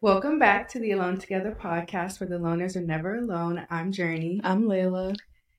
[0.00, 3.66] Welcome back to the Alone Together podcast where the loners are never alone.
[3.68, 4.40] I'm Journey.
[4.44, 5.16] I'm Layla.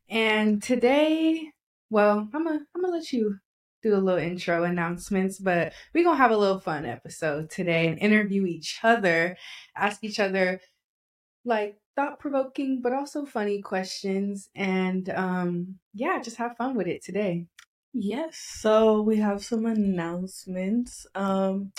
[0.09, 1.51] And today,
[1.89, 3.35] well, I'm gonna I'm gonna let you
[3.83, 7.99] do a little intro announcements, but we're gonna have a little fun episode today and
[7.99, 9.35] interview each other,
[9.75, 10.61] ask each other
[11.43, 17.03] like thought provoking but also funny questions and um yeah, just have fun with it
[17.03, 17.45] today.
[17.91, 21.05] Yes, so we have some announcements.
[21.13, 21.73] Um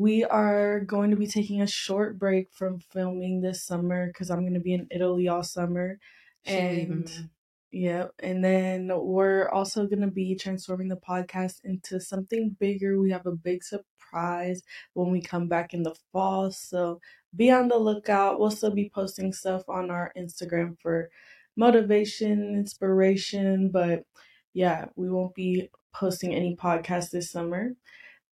[0.00, 4.40] we are going to be taking a short break from filming this summer because I'm
[4.40, 5.98] going to be in Italy all summer.
[6.46, 7.28] And
[7.70, 12.98] yeah, and then we're also going to be transforming the podcast into something bigger.
[12.98, 14.62] We have a big surprise
[14.94, 16.50] when we come back in the fall.
[16.50, 16.98] So
[17.36, 18.40] be on the lookout.
[18.40, 21.10] We'll still be posting stuff on our Instagram for
[21.58, 24.04] motivation, inspiration, but
[24.54, 27.74] yeah, we won't be posting any podcasts this summer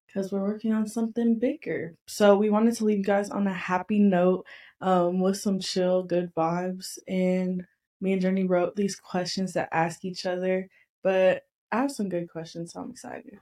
[0.08, 1.94] because we're working on something bigger.
[2.06, 4.44] So we wanted to leave you guys on a happy note
[4.80, 6.98] um, with some chill, good vibes.
[7.06, 7.64] And
[8.00, 10.68] me and Journey wrote these questions to ask each other,
[11.02, 13.38] but I have some good questions, so I'm excited.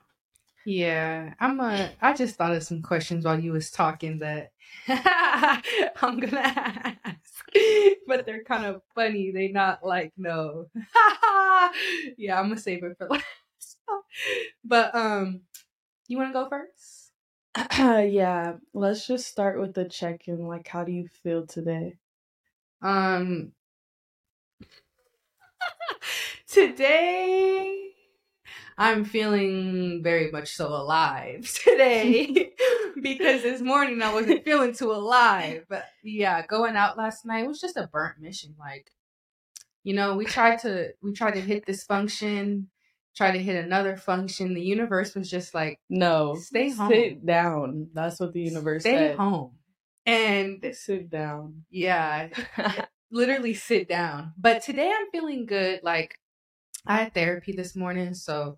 [0.65, 1.91] Yeah, I'm a.
[2.01, 4.51] I just thought of some questions while you was talking that
[4.89, 7.45] I'm gonna ask,
[8.05, 9.31] but they're kind of funny.
[9.31, 10.65] They not like no.
[12.17, 13.77] yeah, I'm gonna save it for last.
[14.65, 15.39] but um,
[16.07, 17.11] you want to go first?
[18.11, 20.47] yeah, let's just start with the check in.
[20.47, 21.97] Like, how do you feel today?
[22.81, 23.53] Um,
[26.47, 27.87] today
[28.77, 32.51] I'm feeling very much so alive today
[33.01, 35.65] because this morning I wasn't feeling too alive.
[35.67, 38.55] But yeah, going out last night was just a burnt mission.
[38.59, 38.91] Like,
[39.83, 42.69] you know, we tried to we tried to hit this function
[43.17, 44.53] try to hit another function.
[44.53, 46.89] The universe was just like, no, stay home.
[46.89, 47.89] Sit down.
[47.93, 49.17] That's what the universe stay said.
[49.17, 49.53] home.
[50.05, 51.63] And sit down.
[51.69, 52.29] Yeah.
[53.11, 54.33] literally sit down.
[54.37, 55.81] But today I'm feeling good.
[55.83, 56.19] Like
[56.85, 58.57] I had therapy this morning, so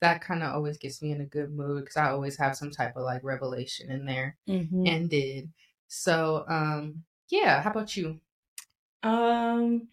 [0.00, 2.70] that kind of always gets me in a good mood because I always have some
[2.70, 4.86] type of like revelation in there mm-hmm.
[4.86, 5.50] and did.
[5.88, 8.20] So um yeah, how about you?
[9.02, 9.88] Um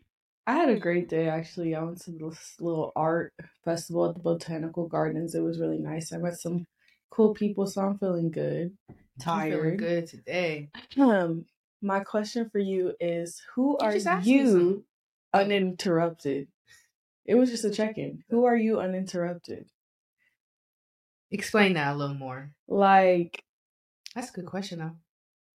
[0.47, 1.75] I had a great day actually.
[1.75, 5.35] I went to this little art festival at the Botanical Gardens.
[5.35, 6.11] It was really nice.
[6.11, 6.65] I met some
[7.09, 8.75] cool people, so I'm feeling good.
[9.19, 9.53] Tired.
[9.53, 10.69] feeling good today.
[10.97, 11.45] Um,
[11.81, 14.85] my question for you is who you are you
[15.33, 16.47] uninterrupted?
[17.25, 18.23] It was just a check-in.
[18.29, 19.65] Who are you uninterrupted?
[21.29, 22.51] Explain that a little more.
[22.67, 23.43] Like
[24.15, 24.95] That's a good question though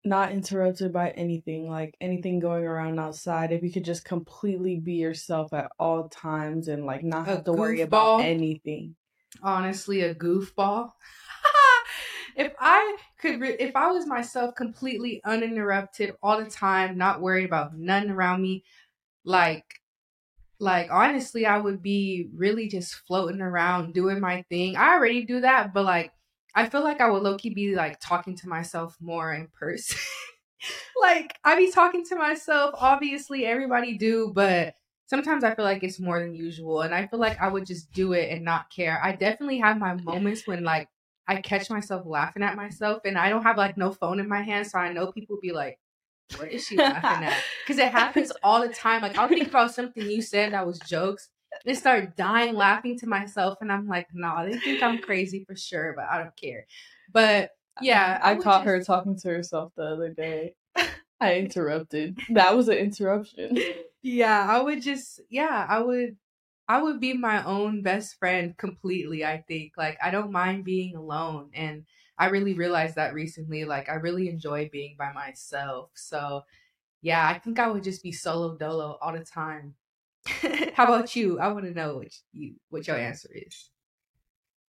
[0.05, 3.51] not interrupted by anything, like anything going around outside.
[3.51, 7.43] If you could just completely be yourself at all times and like not have a
[7.43, 8.95] to worry about anything.
[9.41, 10.91] Honestly, a goofball.
[12.35, 17.45] if I could, re- if I was myself completely uninterrupted all the time, not worried
[17.45, 18.63] about none around me,
[19.25, 19.65] like,
[20.59, 24.77] like honestly, I would be really just floating around doing my thing.
[24.77, 26.11] I already do that, but like
[26.55, 29.99] I feel like I would low key be like talking to myself more in person.
[31.01, 32.71] like I be talking to myself.
[32.77, 34.75] Obviously, everybody do, but
[35.07, 37.91] sometimes I feel like it's more than usual, and I feel like I would just
[37.91, 38.99] do it and not care.
[39.03, 40.87] I definitely have my moments when like
[41.27, 44.41] I catch myself laughing at myself, and I don't have like no phone in my
[44.41, 45.77] hand, so I know people be like,
[46.37, 49.01] "What is she laughing at?" Because it happens all the time.
[49.01, 51.29] Like I'll think about something you said that was jokes,
[51.65, 55.55] and start dying laughing to myself and i'm like nah they think i'm crazy for
[55.55, 56.65] sure but i don't care.
[57.11, 57.51] But
[57.81, 58.65] yeah i, I caught just...
[58.65, 60.55] her talking to herself the other day.
[61.21, 62.19] I interrupted.
[62.33, 63.57] That was an interruption.
[64.01, 66.17] Yeah i would just yeah i would
[66.67, 69.73] i would be my own best friend completely i think.
[69.77, 71.85] Like i don't mind being alone and
[72.17, 75.89] i really realized that recently like i really enjoy being by myself.
[75.95, 76.43] So
[77.01, 79.75] yeah i think i would just be solo dolo all the time
[80.73, 81.39] How about you?
[81.39, 83.69] I want to know what you what your answer is.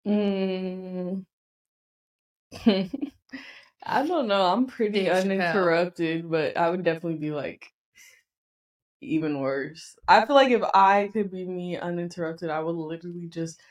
[0.06, 1.26] Mm.
[3.84, 4.52] I don't know.
[4.54, 7.74] I'm pretty uninterrupted, but I would definitely be like
[9.02, 9.96] even worse.
[10.08, 13.62] I feel like if I could be me uninterrupted, I would literally just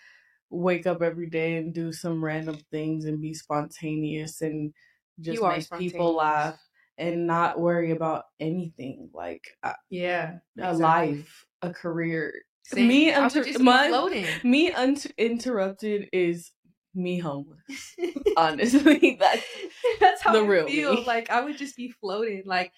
[0.51, 4.75] wake up every day and do some random things and be spontaneous and
[5.21, 6.61] just you make people laugh
[6.99, 9.59] and not worry about anything like
[9.91, 10.75] yeah a exactly.
[10.75, 12.33] life a career
[12.65, 12.89] Same.
[12.89, 16.51] me unter- my, me uninterrupted is
[16.95, 17.59] me homeless.
[18.37, 19.43] Honestly that's
[20.01, 21.05] that's how the I real feel me.
[21.05, 22.43] like i would just be floating.
[22.47, 22.73] Like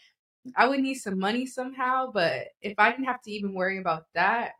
[0.57, 4.05] i would need some money somehow but if i didn't have to even worry about
[4.15, 4.53] that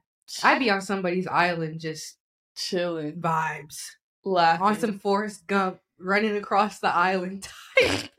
[0.43, 2.17] i'd be on somebody's island just
[2.57, 3.13] chilling.
[3.21, 3.79] vibes.
[4.25, 4.67] Laughing.
[4.67, 7.47] on some Forrest Gump running across the island
[7.79, 8.11] type,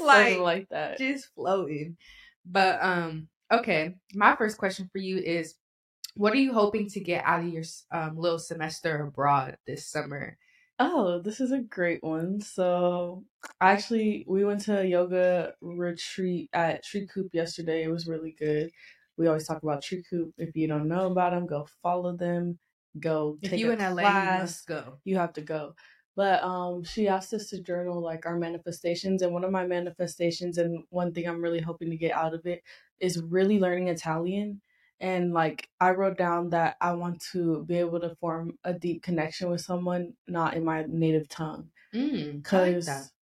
[0.00, 0.96] like, like that.
[0.98, 1.96] just floating.
[2.46, 3.96] But um, okay.
[4.14, 5.54] My first question for you is,
[6.14, 10.38] what are you hoping to get out of your um, little semester abroad this summer?
[10.78, 12.40] Oh, this is a great one.
[12.40, 13.24] So,
[13.60, 17.84] actually, we went to a yoga retreat at Tree Coop yesterday.
[17.84, 18.70] It was really good.
[19.16, 20.34] We always talk about Tree Coop.
[20.38, 22.58] If you don't know about them, go follow them.
[22.98, 24.34] Go If you a in LA, class.
[24.34, 24.98] you must go.
[25.04, 25.74] you have to go.
[26.16, 30.58] But um, she asked us to journal like our manifestations, and one of my manifestations,
[30.58, 32.62] and one thing I'm really hoping to get out of it
[33.02, 34.62] is really learning Italian.
[35.00, 39.02] And like I wrote down that I want to be able to form a deep
[39.04, 43.12] connection with someone not in my native tongue, Mm, I like cause.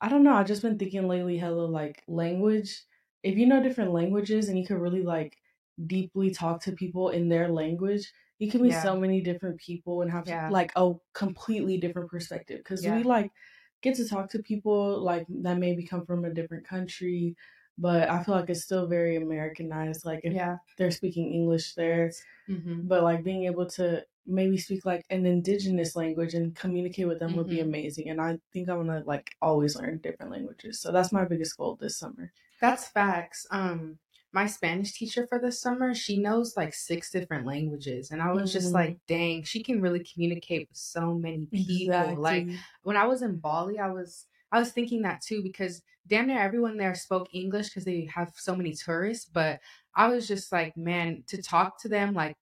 [0.00, 0.34] I don't know.
[0.34, 2.84] I've just been thinking lately, hello, like language.
[3.22, 5.38] If you know different languages and you can really like
[5.86, 8.82] deeply talk to people in their language, you can meet Yeah.
[8.82, 10.48] so many different people and have Yeah.
[10.48, 12.58] like a completely different perspective.
[12.58, 12.88] Because Yeah.
[12.88, 13.32] we like
[13.80, 17.36] get to talk to people like that maybe come from a different country,
[17.78, 20.04] but I feel like it's still very Americanized.
[20.04, 20.58] Like if Yeah.
[20.78, 22.10] they're speaking English there,
[22.46, 27.18] hmm but like being able to maybe speak like an indigenous language and communicate with
[27.18, 27.60] them would be Mhm.
[27.60, 31.56] amazing and i think i'm gonna like always learn different languages so that's my biggest
[31.56, 33.46] goal this summer That's facts.
[33.50, 33.98] Um,
[34.32, 38.52] my Spanish teacher for this summer, she knows like six different languages, and I was
[38.52, 38.74] just Mhm.
[38.74, 42.20] like, dang, she can really communicate with so many people.
[42.20, 42.48] Like
[42.82, 46.38] when I was in Bali, I was I was thinking that too because damn near
[46.38, 49.26] everyone there spoke English because they have so many tourists.
[49.26, 49.60] But
[49.94, 52.36] I was just like, man, to talk to them, like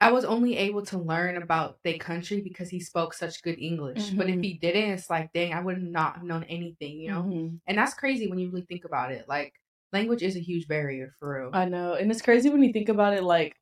[0.00, 4.14] I was only able to learn about their country because he spoke such good English.
[4.16, 4.42] But if Mhm.
[4.42, 7.26] he didn't, it's like, dang, I would not have known anything, you know.
[7.26, 7.60] Mhm.
[7.66, 9.28] And that's crazy when you really think about it.
[9.28, 9.54] Like
[9.92, 11.58] language is a huge barrier for real.
[11.58, 13.56] i know and it's crazy when you think about it like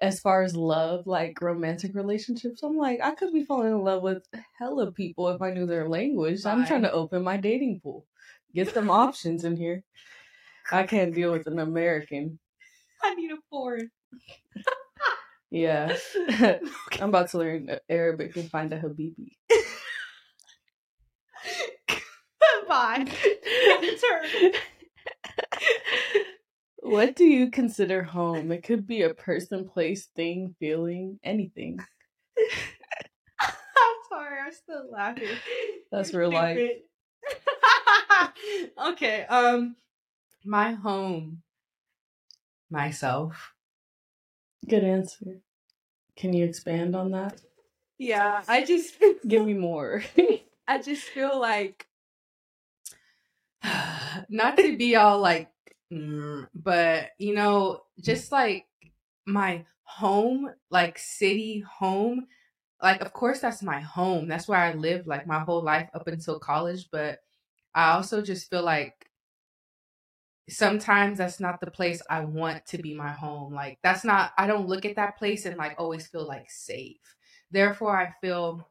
[0.00, 4.02] as far as love like romantic relationships i'm like i could be falling in love
[4.02, 4.26] with
[4.58, 6.44] hella people if i knew their language.
[6.44, 8.06] I'm trying to open my dating pool.
[8.54, 9.82] Get some options in here.
[10.72, 12.38] I can't deal with an american.
[13.02, 13.90] I need a foreign.
[15.50, 15.96] yeah.
[17.00, 19.36] I'm about to learn arabic and find a habibi.
[22.68, 23.06] Bye.
[24.00, 24.52] Turn.
[26.84, 28.52] What do you consider home?
[28.52, 31.78] It could be a person, place, thing, feeling, anything.
[33.40, 35.28] I'm sorry, I'm still laughing.
[35.90, 36.58] That's You're real life.
[38.88, 39.76] okay, um
[40.44, 41.42] my home.
[42.70, 43.54] Myself.
[44.68, 45.40] Good answer.
[46.16, 47.40] Can you expand on that?
[47.98, 48.94] Yeah, I just
[49.26, 50.04] Give me more.
[50.68, 51.86] I just feel like
[54.28, 55.48] not to be all like
[55.94, 58.66] mm, but you know just like
[59.26, 62.26] my home like city home
[62.82, 64.28] like of course that's my home.
[64.28, 67.20] That's where i lived like my whole life up until college but
[67.74, 69.10] i also just feel like
[70.48, 73.54] sometimes that's not the place i want to be my home.
[73.54, 77.00] Like that's not i don't look at that place and like always feel like safe.
[77.50, 78.68] Therefore i feel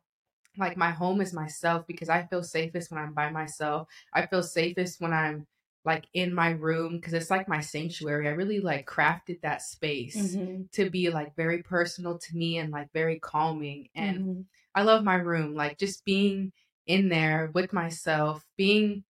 [0.57, 3.87] like my home is myself because I feel safest when I'm by myself.
[4.13, 5.47] I feel safest when I'm
[5.85, 8.27] like in my room because it's like my sanctuary.
[8.27, 12.71] I really like crafted that space Mhm, to be like very personal to me and
[12.71, 13.89] like very calming.
[13.95, 14.45] And mhm,
[14.75, 16.51] I love my room, like just being
[16.88, 19.03] in there with myself, being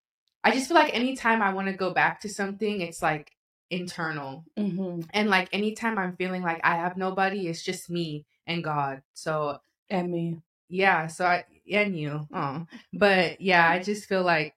[0.43, 3.31] I just feel like anytime I want to go back to something, it's like
[3.69, 4.45] internal.
[4.57, 5.05] mhm.
[5.11, 9.01] And like anytime I'm feeling like I have nobody, it's just me and God.
[9.13, 10.41] So And me.
[10.69, 14.55] yeah so i and you oh but yeah i just feel like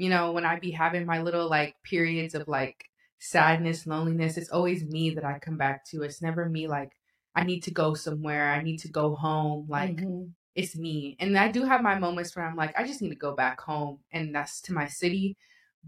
[0.00, 2.84] you know when i be having my little like periods of like
[3.18, 6.02] sadness loneliness it's always me that i come back to.
[6.02, 6.92] It's never me like
[7.36, 11.16] i need to go somewhere i need to go home like Mhm, it's me.
[11.20, 13.60] And i do have my moments where i'm like i just need to go back
[13.60, 15.36] home and that's to my city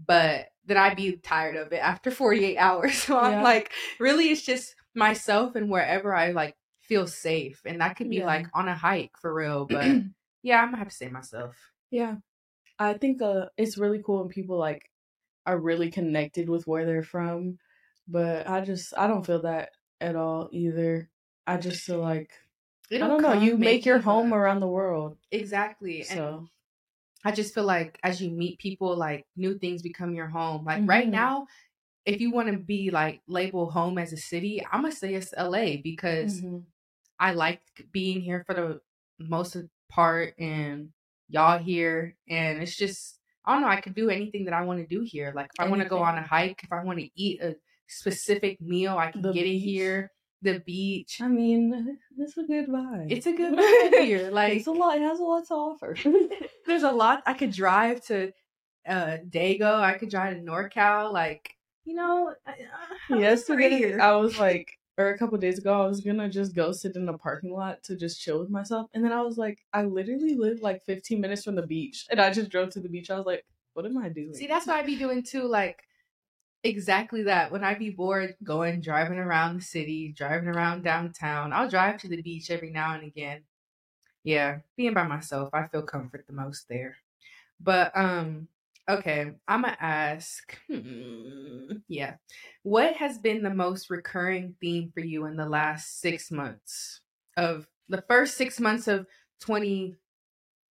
[0.07, 2.95] but then i'd be tired of it after 48 hours.
[2.95, 7.95] So i'm like really it's just myself and wherever i like feel safe and that
[7.97, 8.25] could be Yeah.
[8.27, 10.01] like on a hike for real but
[10.43, 11.55] yeah i'm gonna have to say myself.
[11.91, 12.17] Yeah.
[12.85, 14.89] I think uh it's really cool when people like
[15.45, 17.59] are really connected with where they're from.
[18.07, 19.71] But I just I don't feel that
[20.01, 21.09] at all either.
[21.47, 22.31] I just feel like
[22.91, 25.17] I It'll don't know, you make your home but- around the world.
[25.31, 26.47] exactly and So
[27.25, 30.83] i just feel like as you meet people like new things become your home like
[30.87, 31.11] right Mhm.
[31.11, 31.47] now
[32.05, 35.33] if you want to be like label home as a city i'm gonna say it's
[35.37, 36.63] la because mhm,
[37.19, 37.61] I like
[37.93, 38.81] being here for the
[39.19, 39.55] most
[39.89, 40.91] part and
[41.33, 44.79] y'all here and it's just I don't know, I could do anything that I want
[44.79, 45.33] to do here.
[45.35, 47.55] Like if I want to go on a hike, if I want to eat a
[47.87, 50.11] specific meal, I can The get it here.
[50.41, 51.19] The beach.
[51.21, 53.07] I mean, it's a good vibe.
[53.09, 54.29] It's a good vibe here.
[54.29, 54.97] Like it's a lot.
[54.97, 55.97] It has a lot to offer.
[56.67, 58.31] there's a lot I could drive to
[58.87, 59.79] uh Dago.
[59.81, 61.11] I could drive to NorCal.
[61.11, 61.49] Like,
[61.85, 62.33] you know,
[63.09, 66.95] yesterday I was like, or a couple days ago, I was gonna just go sit
[66.95, 69.83] in a parking lot to just chill with myself, and then I was like, I
[69.83, 73.09] literally live like 15 minutes from the beach, and I just drove to the beach.
[73.09, 74.33] I was like, what am I doing?
[74.33, 75.47] See, that's what I'd be doing too.
[75.47, 75.83] Like,
[76.63, 77.51] exactly that.
[77.51, 82.07] When I'd be bored, going driving around the city, driving around downtown, I'll drive to
[82.07, 83.43] the beach every now and again.
[84.23, 86.95] Yeah, being by myself, I feel comfort the most there.
[87.59, 88.47] But um,
[88.89, 90.57] Okay, I'm gonna ask.
[90.69, 92.15] Hmm, yeah,
[92.63, 96.99] what has been the most recurring theme for you in the last six months
[97.37, 99.07] of the first six months of
[99.39, 99.95] twenty?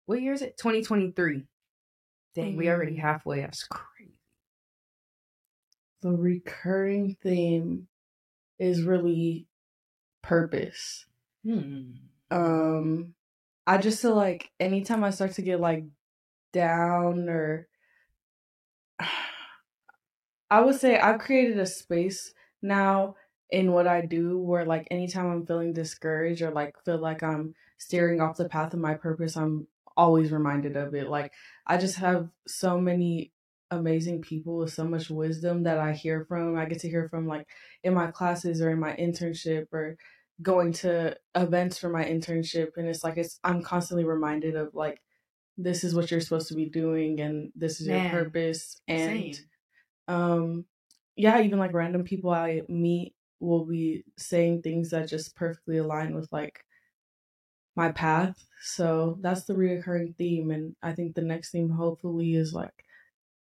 [0.07, 0.59] What year is it?
[0.59, 1.47] Twenty twenty three.
[2.35, 3.01] Dang, we already mm.
[3.01, 3.41] halfway.
[3.41, 4.19] That's crazy.
[6.03, 7.87] The recurring theme
[8.59, 9.47] is really
[10.23, 11.07] purpose.
[11.45, 11.93] Hmm.
[12.31, 13.15] Um,
[13.67, 15.85] I just feel like anytime I start to get like
[16.53, 17.69] down or
[20.51, 23.17] I would say I've created a space now
[23.51, 27.55] in what I do where like anytime I'm feeling discouraged or like feel like I'm
[27.79, 29.67] steering off the path of my purpose, I'm
[29.97, 31.09] always reminded of it.
[31.09, 31.33] Like
[31.67, 33.33] I just have so many
[33.71, 36.57] amazing people with so much wisdom that I hear from.
[36.57, 37.47] I get to hear from like
[37.85, 39.97] in my classes or in my internship or
[40.43, 45.03] going to events for my internship and it's like it's I'm constantly reminded of like
[45.63, 49.35] this is what you're supposed to be doing and this is Man, your purpose and
[49.35, 49.45] same.
[50.09, 50.65] um
[51.17, 56.15] yeah even like random people i meet will be saying things that just perfectly align
[56.15, 56.65] with like
[57.77, 62.53] my path so that's the reoccurring theme and i think the next theme hopefully is
[62.53, 62.85] like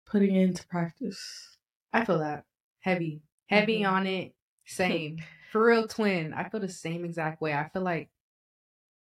[0.06, 1.56] putting it into practice.
[1.92, 2.44] I feel that.
[2.80, 3.20] Heavy.
[3.48, 3.94] Heavy mm-hmm.
[3.94, 4.34] on it.
[4.64, 5.18] Same.
[5.52, 6.32] For real twin.
[6.32, 7.52] I feel the same exact way.
[7.52, 8.08] I feel like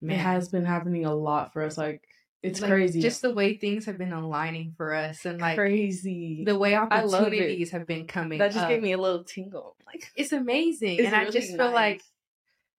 [0.02, 0.18] man.
[0.18, 2.04] it has been happening a lot for us like
[2.42, 3.02] it's like, crazy.
[3.02, 6.44] Just the way things have been aligning for us and like crazy.
[6.46, 8.40] The way opportunities have been coming.
[8.40, 8.70] That just up.
[8.70, 9.76] gave me a little tingle.
[9.86, 11.00] Like it's amazing.
[11.00, 11.58] It's and really I just nice.
[11.58, 12.02] feel like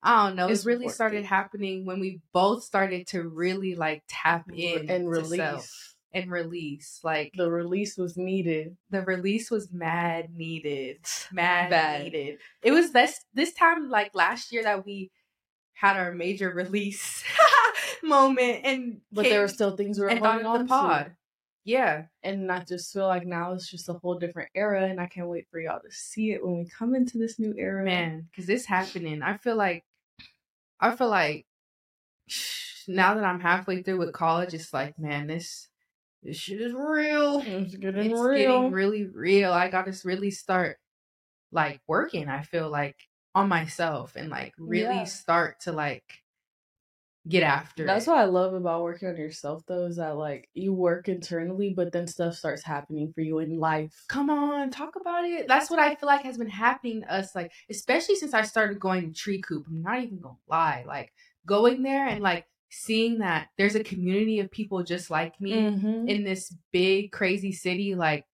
[0.02, 4.02] I don't know, it's it really started happening when we both started to really like
[4.08, 5.94] tap in and release.
[6.12, 7.00] And release.
[7.04, 8.76] Like the release was needed.
[8.90, 10.98] The release was mad needed.
[11.32, 12.02] Mad Bad.
[12.04, 12.38] needed.
[12.62, 15.10] It was this this time like last year that we
[15.80, 17.24] had our major release
[18.02, 21.06] moment and but there were still things we were holding on the pod.
[21.06, 21.12] To.
[21.64, 22.04] Yeah.
[22.22, 25.28] And I just feel like now it's just a whole different era and I can't
[25.28, 27.82] wait for y'all to see it when we come into this new era.
[27.82, 29.22] Man, because it's happening.
[29.22, 29.84] I feel like
[30.78, 31.46] I feel like
[32.88, 35.68] now that I'm halfway through with college, it's like, man, this
[36.22, 37.42] this shit is real.
[37.42, 38.58] It's getting it's real.
[38.58, 39.50] getting really real.
[39.50, 40.76] I gotta really start
[41.52, 42.96] like working, I feel like,
[43.34, 45.04] on myself and like really yeah.
[45.04, 46.22] start to like
[47.28, 48.10] get after That's it.
[48.10, 51.92] what I love about working on yourself though, is that like you work internally, but
[51.92, 54.04] then stuff starts happening for you in life.
[54.08, 55.46] Come on, talk about it.
[55.46, 58.80] That's what I feel like has been happening to us, like, especially since I started
[58.80, 59.66] going to Tree Coop.
[59.68, 60.84] I'm not even gonna lie.
[60.86, 61.12] Like
[61.46, 66.08] going there and like seeing that there's a community of people just like me mm-hmm.
[66.08, 68.24] in this big, crazy city, like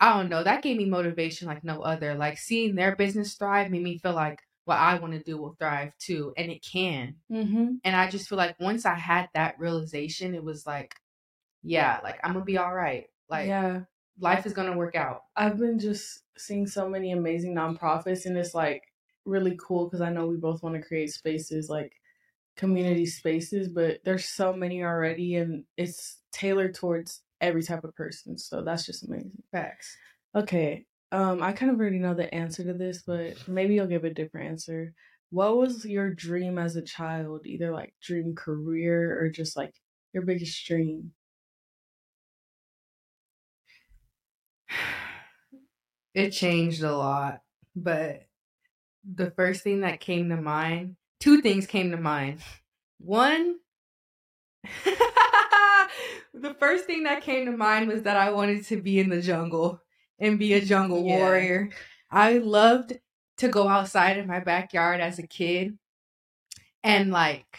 [0.00, 2.14] I don't know, that gave me motivation like no other.
[2.14, 5.56] Like seeing their business thrive made me feel like what I want to do will
[5.58, 7.16] thrive too, and it can.
[7.30, 7.74] Mm-hmm.
[7.84, 10.94] And I just feel like once I had that realization, it was like,
[11.62, 13.06] yeah, like I'm gonna be all right.
[13.28, 13.80] Like, yeah,
[14.18, 15.24] life is gonna work out.
[15.36, 18.82] I've been just seeing so many amazing nonprofits, and it's like
[19.26, 21.92] really cool because I know we both want to create spaces like
[22.56, 28.38] community spaces, but there's so many already, and it's tailored towards every type of person.
[28.38, 29.42] So that's just amazing.
[29.52, 29.96] Facts.
[30.34, 34.04] Okay, um, I kind of already know the answer to this, but maybe you'll give
[34.04, 34.94] a different answer.
[35.30, 37.46] What was your dream as a child?
[37.46, 39.74] Either like dream career or just like
[40.12, 41.12] your biggest dream?
[46.14, 47.42] It changed a lot,
[47.76, 48.26] but
[49.04, 52.40] the first thing that came to mind, two things came to mind.
[52.98, 53.58] One,
[56.40, 59.20] the first thing that came to mind was that I wanted to be in the
[59.20, 59.80] jungle
[60.18, 61.16] and be a jungle yeah.
[61.16, 61.70] warrior.
[62.10, 62.94] I loved
[63.38, 65.78] to go outside in my backyard as a kid
[66.82, 67.58] and like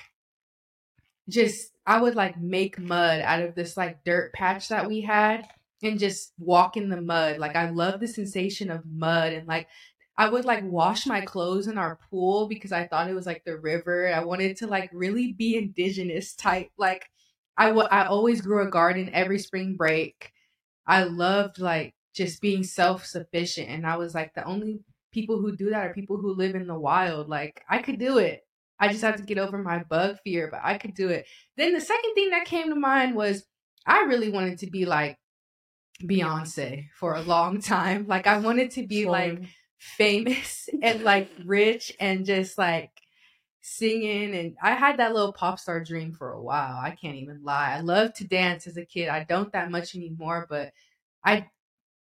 [1.30, 5.48] just I would like make mud out of this like dirt patch that we had
[5.82, 7.40] and just walk in the mud.
[7.40, 9.68] Like I love the sensation of mud and like
[10.18, 13.44] I would like wash my clothes in our pool because I thought it was like
[13.44, 14.14] the river.
[14.14, 16.70] I wanted to like really be indigenous type.
[16.78, 17.10] Like
[17.62, 20.32] I, w- I always grew a garden every spring break.
[20.88, 23.70] I loved like just being self sufficient.
[23.70, 26.68] And I was like, the only people who do that are people who live in
[26.68, 27.30] the wild.
[27.30, 28.42] Like, I could do it.
[28.80, 31.28] I just have to get over my bug fear, but I could do it.
[31.58, 33.46] Then the second thing that came to mind was
[33.86, 35.18] I really wanted to be like
[36.04, 38.08] Beyonce for a long time.
[38.08, 39.42] Like I wanted to be like
[39.80, 42.92] famous and like rich and just like
[43.62, 46.78] singing and I had that little pop star dream for a while.
[46.78, 47.76] I can't even lie.
[47.76, 49.10] I loved to dance as a kid.
[49.10, 50.74] I don't that much anymore, but
[51.24, 51.48] I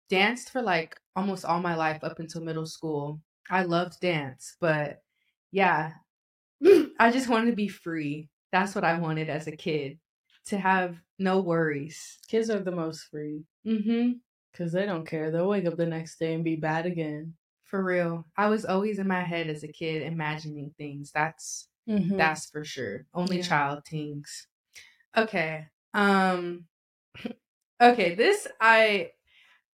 [0.09, 3.21] danced for like almost all my life up until middle school.
[3.51, 5.03] I loved dance, but
[5.51, 5.93] yeah,
[6.99, 8.29] I just wanted to be free.
[8.53, 9.99] That's what I wanted as a kid
[10.47, 12.19] to have no worries.
[12.29, 13.45] Kids are the most free.
[13.67, 14.13] Mm-hmm.
[14.53, 15.31] Because they don't care.
[15.31, 17.35] They'll wake up the next day and be bad again.
[17.69, 18.27] For real.
[18.37, 21.11] I was always in my head as a kid imagining things.
[21.13, 22.17] That's mm-hmm.
[22.17, 23.07] that's for sure.
[23.15, 23.43] Only yeah.
[23.43, 24.47] child things.
[25.17, 25.67] Okay.
[25.95, 26.65] Um
[27.81, 29.11] okay, this I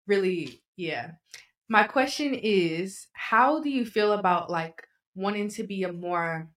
[0.06, 1.12] really yeah.
[1.68, 4.82] My question is how do you feel about like
[5.14, 6.48] wanting to be a more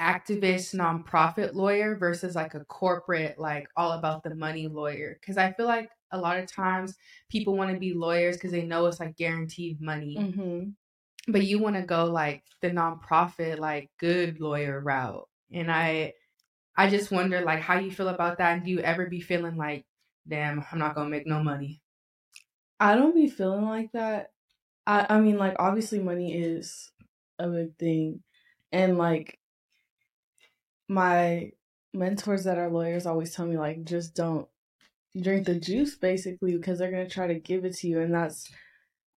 [0.00, 5.52] activist nonprofit lawyer versus like a corporate like all about the money lawyer because i
[5.52, 6.96] feel like a lot of times
[7.30, 10.16] people want to be lawyers because they know it's like guaranteed money.
[10.18, 11.32] Mm-hmm.
[11.32, 15.28] but you want to go like the nonprofit like good lawyer route.
[15.52, 16.14] And i
[16.76, 18.54] i just wonder like how you feel about that?
[18.54, 19.84] And do you ever be feeling like
[20.28, 21.80] damn i'm not gonna make no money
[22.78, 24.30] i don't be feeling like that.
[24.86, 26.90] I i mean like obviously money is
[27.38, 28.22] a big thing.
[28.72, 29.38] And like
[30.88, 31.52] my
[31.92, 34.48] mentors that are lawyers always tell me like just don't
[35.20, 38.14] drink the juice basically because they're going to try to give it to you and
[38.14, 38.50] that's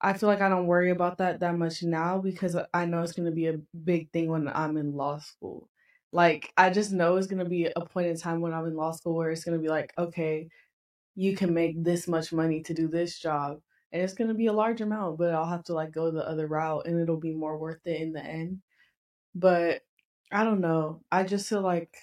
[0.02, 3.14] I feel like I don't worry about that that much now because I know it's
[3.14, 5.70] going to be a big thing when I'm in law school.
[6.12, 8.75] Like I just know it's going to be a point in time when I'm in
[8.75, 10.50] law school where it's going to be like, okay,
[11.16, 13.62] you can make this much money to do this job
[13.92, 16.28] and it's going to be a large amount, but I'll have to like go the
[16.28, 18.62] other route and it'll be more worth it in the end.
[19.36, 19.84] But
[20.32, 21.04] I don't know.
[21.12, 21.98] I just feel like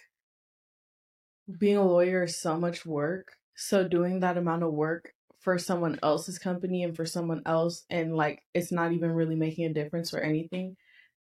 [1.58, 3.36] being a lawyer is so much work.
[3.54, 8.16] So doing that amount of work for someone else's company and for someone else and
[8.16, 10.76] like it's not even really making a difference or anything.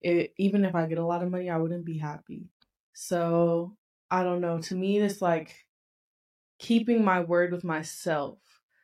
[0.02, 2.50] It even if I get a lot of money, I wouldn't be happy.
[2.94, 3.78] So
[4.10, 4.60] I don't know.
[4.60, 5.56] To me it's like
[6.60, 8.40] keeping my word with myself.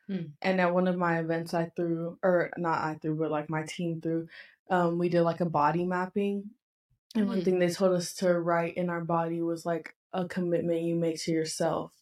[0.06, 0.32] Hmm.
[0.40, 3.64] And at one of my events I threw or not I threw, but like my
[3.64, 4.28] team threw,
[4.70, 6.50] um, we did like a body mapping
[7.14, 10.82] and one thing they told us to write in our body was like a commitment
[10.82, 11.92] you make to yourself.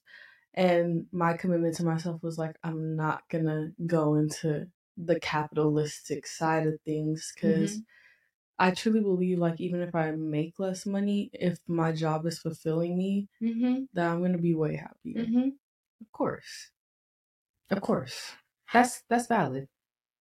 [0.56, 4.66] And my commitment to myself was like, I'm not gonna go into
[4.96, 7.80] the capitalistic side of things because mm-hmm.
[8.58, 12.96] I truly believe, like, even if I make less money, if my job is fulfilling
[12.96, 13.82] me, mm-hmm.
[13.92, 15.26] that I'm gonna be way happier.
[15.26, 15.48] Mm-hmm.
[16.00, 16.70] Of course,
[17.70, 18.32] of course,
[18.72, 19.68] that's that's valid.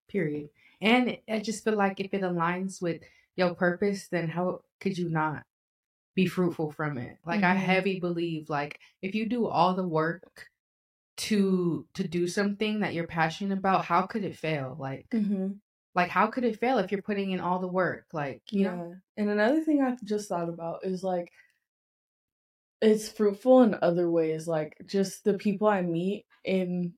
[0.10, 0.50] Period.
[0.82, 3.02] And I just feel like if it aligns with
[3.36, 5.44] your purpose, then how could you not
[6.16, 7.18] be fruitful from it?
[7.26, 7.58] Like mm-hmm.
[7.58, 10.48] I heavy believe like if you do all the work
[11.18, 14.76] to to do something that you're passionate about, how could it fail?
[14.80, 15.50] Like mm-hmm.
[15.94, 18.06] like how could it fail if you're putting in all the work?
[18.14, 18.76] Like, you yeah.
[18.76, 18.96] know.
[19.18, 21.32] And another thing I've just thought about is like
[22.82, 26.94] it's fruitful in other ways, like just the people I meet in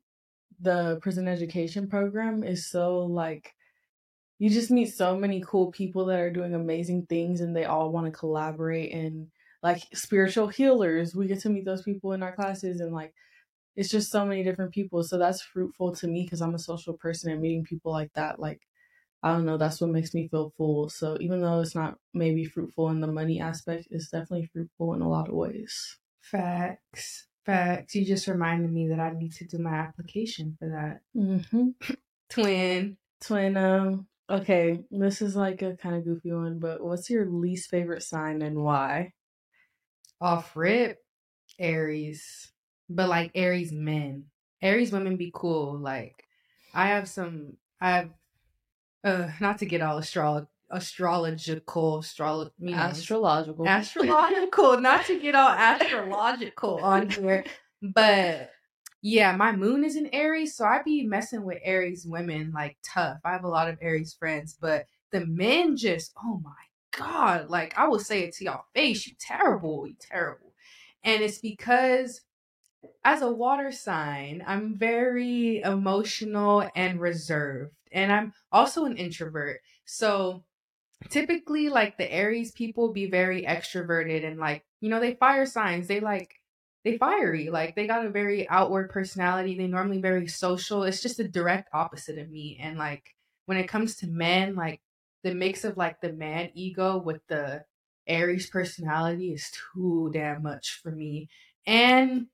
[0.60, 3.53] the prison education program is so like
[4.39, 7.91] you just meet so many cool people that are doing amazing things and they all
[7.91, 9.28] want to collaborate and
[9.63, 11.15] like spiritual healers.
[11.15, 13.13] We get to meet those people in our classes and like
[13.76, 15.04] it's just so many different people.
[15.04, 18.39] So that's fruitful to me because i'm a social person and meeting people like that
[18.39, 18.62] like
[19.23, 20.89] i don't know that's what makes me feel full.
[20.89, 25.02] So even though it's not maybe fruitful in the money aspect it's definitely fruitful in
[25.02, 25.97] a lot of ways.
[26.21, 27.95] Facts facts.
[27.95, 31.00] You just reminded me that i need to do my application for that.
[31.19, 31.69] Mm-hmm.
[32.30, 32.97] twin.
[33.19, 37.70] Twin um Okay, this is like a kind of goofy one, but what's your least
[37.70, 39.13] favorite sign and why?
[40.20, 40.98] Off rip,
[41.60, 42.52] Aries.
[42.90, 44.26] But like Aries men.
[44.62, 45.78] Aries women be cool.
[45.78, 46.24] Like
[46.74, 48.10] I have some I have
[49.04, 52.04] uh not to get all astro astrological
[52.60, 57.46] you know, astrological astrological not to get all astrological on here
[57.82, 58.52] but
[59.08, 63.20] yeah, my moon is in Aries, so I be messing with Aries women like tough.
[63.24, 66.52] I have a lot of Aries friends, but the men just, oh my
[66.91, 70.52] god, like I will say it to y'all face, you terrible, you terrible.
[71.06, 72.20] And it's because
[73.06, 77.76] as a water sign, I'm very emotional and reserved.
[77.93, 79.62] And I'm also an introvert.
[79.86, 80.43] So
[81.10, 85.88] typically like the Aries people be very extroverted and like, you know, they fire signs.
[85.88, 86.37] They like
[86.88, 87.50] they fiery.
[87.50, 89.58] Like they got a very outward personality.
[89.58, 90.84] They normally very social.
[90.84, 92.58] It's just the direct opposite of me.
[92.62, 93.13] And like
[93.45, 94.80] when it comes to men, like
[95.23, 97.65] the mix of like the man ego with the
[98.08, 101.28] Aries personality is too damn much for me.
[101.65, 102.28] And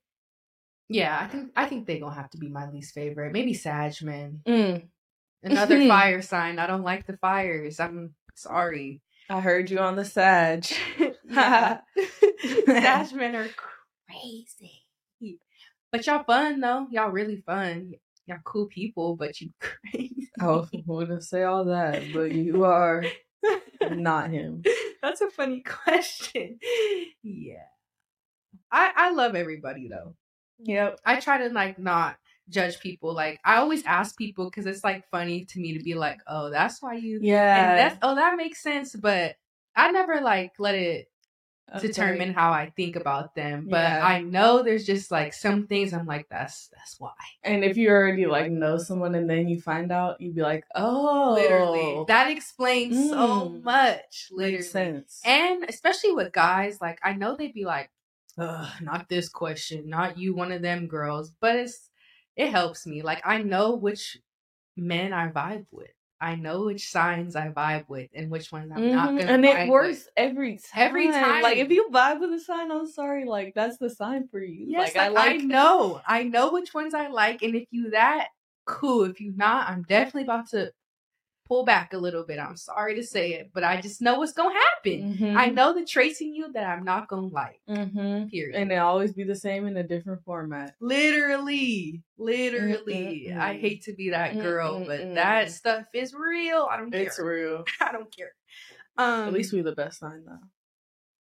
[0.88, 3.32] Yeah, I think I think they gonna have to be my least favorite.
[3.32, 4.38] Maybe Sagman.
[4.46, 4.86] Mm,
[5.42, 6.60] Another fire sign.
[6.60, 7.80] I don't like the fires.
[7.80, 9.00] I'm sorry.
[9.28, 10.62] I heard you on the Sag.
[11.34, 13.48] Sagmen are
[14.14, 14.82] crazy.
[15.92, 16.88] But y'all fun though.
[16.90, 17.92] Y'all really fun.
[18.26, 20.28] Y'all cool people, but you oh, crazy.
[20.40, 23.04] I was gonna say all that, but you are
[23.92, 24.64] not him.
[25.02, 26.58] That's a funny question.
[27.22, 27.62] Yeah.
[28.72, 30.16] I I love everybody though.
[30.64, 30.98] Yep.
[31.04, 32.16] I try to like not
[32.48, 33.14] judge people.
[33.14, 36.50] Like I always ask people because it's like funny to me to be like, oh,
[36.50, 37.70] that's why you Yeah.
[37.70, 38.96] and that's oh that makes sense.
[38.96, 39.36] But
[39.76, 41.08] I never like let it
[41.74, 41.86] Okay.
[41.88, 43.66] determine how I think about them.
[43.70, 44.06] But Yeah.
[44.06, 47.14] I know there's just like some things I'm like, that's that's why.
[47.42, 50.64] And if you already like know someone and then you find out, you'd be like,
[50.74, 52.04] oh, Literally.
[52.08, 53.62] That explains so Mm.
[53.64, 54.28] much.
[54.30, 54.52] Literally.
[54.58, 55.20] makes sense.
[55.24, 57.90] And especially with guys, like I know they'd be like,
[58.36, 61.32] Ugh, not this question, not you, one of them girls.
[61.40, 61.88] But it's
[62.36, 63.02] it helps me.
[63.02, 64.18] Like I know which
[64.76, 65.90] men I vibe with.
[66.24, 69.44] I know which signs I vibe with and which ones I'm not Mhm, gonna and
[69.44, 70.08] it works with.
[70.16, 70.80] every time.
[70.86, 74.28] Every time, Like if you vibe with a sign, I'm sorry, like that's the sign
[74.28, 74.66] for you.
[74.68, 76.00] Yes, like, I like, I know.
[76.06, 78.28] I know which ones I like, and if you that,
[78.64, 79.04] cool.
[79.04, 80.72] If you not, I'm definitely about to
[81.46, 82.38] pull back a little bit.
[82.38, 85.14] I'm sorry to say it, but I just know what's gonna happen.
[85.18, 85.36] Mhm.
[85.36, 87.60] I know the traits in you that I'm not gonna like.
[87.68, 88.30] Mhm.
[88.30, 88.56] Period.
[88.58, 90.74] And it always be the same in a different format.
[90.80, 93.26] literally, literally.
[93.28, 93.38] Mm-mm-mm.
[93.38, 96.66] I hate to be that girl, but that stuff is real.
[96.70, 97.02] I don't care.
[97.02, 97.64] It's real.
[97.80, 98.32] I don't care.
[98.96, 100.38] Um, At least we the best sign though.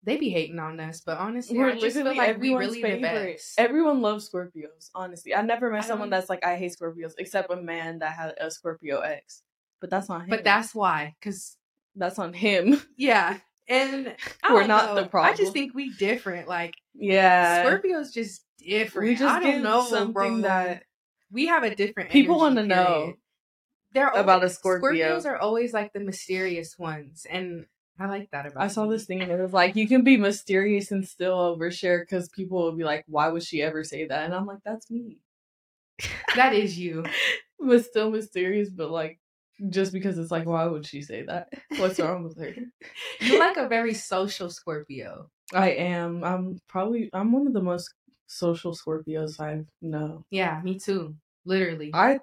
[0.04, 3.02] they be hating on us, but honestly, We're I just feel like we really the
[3.02, 3.60] best.
[3.60, 4.89] Everyone loves Scorpios.
[4.96, 8.13] Honestly, I never met I someone that's like I hate Scorpios, except a man that
[8.13, 9.43] had a Scorpio ex.
[9.80, 10.30] But that's on him.
[10.30, 11.58] but that's why, because
[11.96, 12.82] that's on him.
[12.98, 13.38] Yeah.
[13.70, 14.16] And
[14.50, 15.34] We're not the problem.
[15.34, 16.48] I just think we different.
[16.48, 17.66] Like Yeah.
[17.66, 19.10] Scorpio's just different.
[19.10, 20.42] we just I don't know something bro.
[20.42, 20.84] that
[21.32, 23.16] we have a different people want to know.
[23.94, 25.18] They're about a Scorpio.
[25.20, 27.66] Scorpios are always like the mysterious ones, and
[28.00, 28.63] I like that about.
[28.63, 32.02] I saw this thing and it was like you can be mysterious and still overshare
[32.02, 34.90] because people will be like, "Why would she ever say that?" And I'm like, "That's
[34.90, 35.18] me."
[36.36, 37.04] That is you.
[37.60, 39.20] but still mysterious, but like
[39.70, 41.50] just because it's like, why would she say that?
[41.78, 42.54] What's wrong with her?
[43.20, 45.30] You're like a very social Scorpio.
[45.54, 46.24] I am.
[46.24, 47.10] I'm probably.
[47.13, 47.93] I'm one of the most
[48.28, 50.26] social Scorpios I know.
[50.30, 51.15] Yeah, me too.
[51.46, 52.20] Literally, I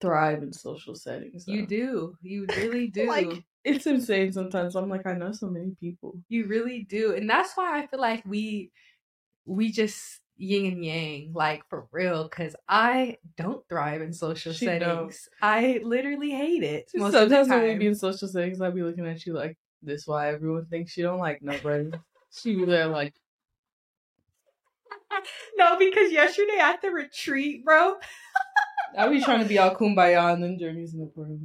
[0.00, 1.48] thrive in social settings.
[1.48, 2.16] you do.
[2.22, 3.08] You really do.
[3.08, 4.76] Like it's insane sometimes.
[4.76, 6.18] I'm like, I know so many people.
[6.28, 7.14] You really do.
[7.14, 8.70] And that's why I feel like we
[9.46, 14.66] we just yin and yang, like for real, because I don't thrive in social She
[14.66, 14.80] settings.
[14.80, 15.16] don't.
[15.42, 16.90] I literally hate it.
[16.90, 20.28] Sometimes when we be in social settings, I'll be looking at you like, this why
[20.32, 21.90] everyone thinks you don't like nobody.
[22.30, 23.14] she be there like,
[25.56, 27.94] no, because yesterday at the retreat, bro,
[28.98, 31.36] I be trying to be all kumbaya and then Journey's in the corner.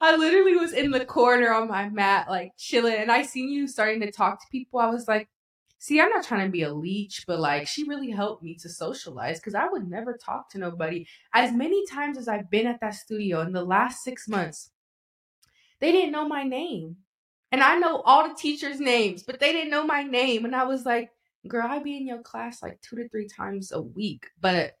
[0.00, 3.66] I literally was in the corner on my mat, like chilling, and I seen you
[3.66, 4.80] starting to talk to people.
[4.80, 5.28] I was like,
[5.84, 8.70] see, I'm not trying to be a leech, but like, she really helped me to
[8.70, 11.06] socialize because I would never talk to nobody.
[11.34, 14.70] As many times as I've been at that studio in the last six months,
[15.80, 16.96] they didn't know my name.
[17.52, 20.46] And I know all the teachers' names, but they didn't know my name.
[20.46, 21.10] And I was like,
[21.46, 24.28] girl, I be in your class like two to three times a week.
[24.40, 24.72] But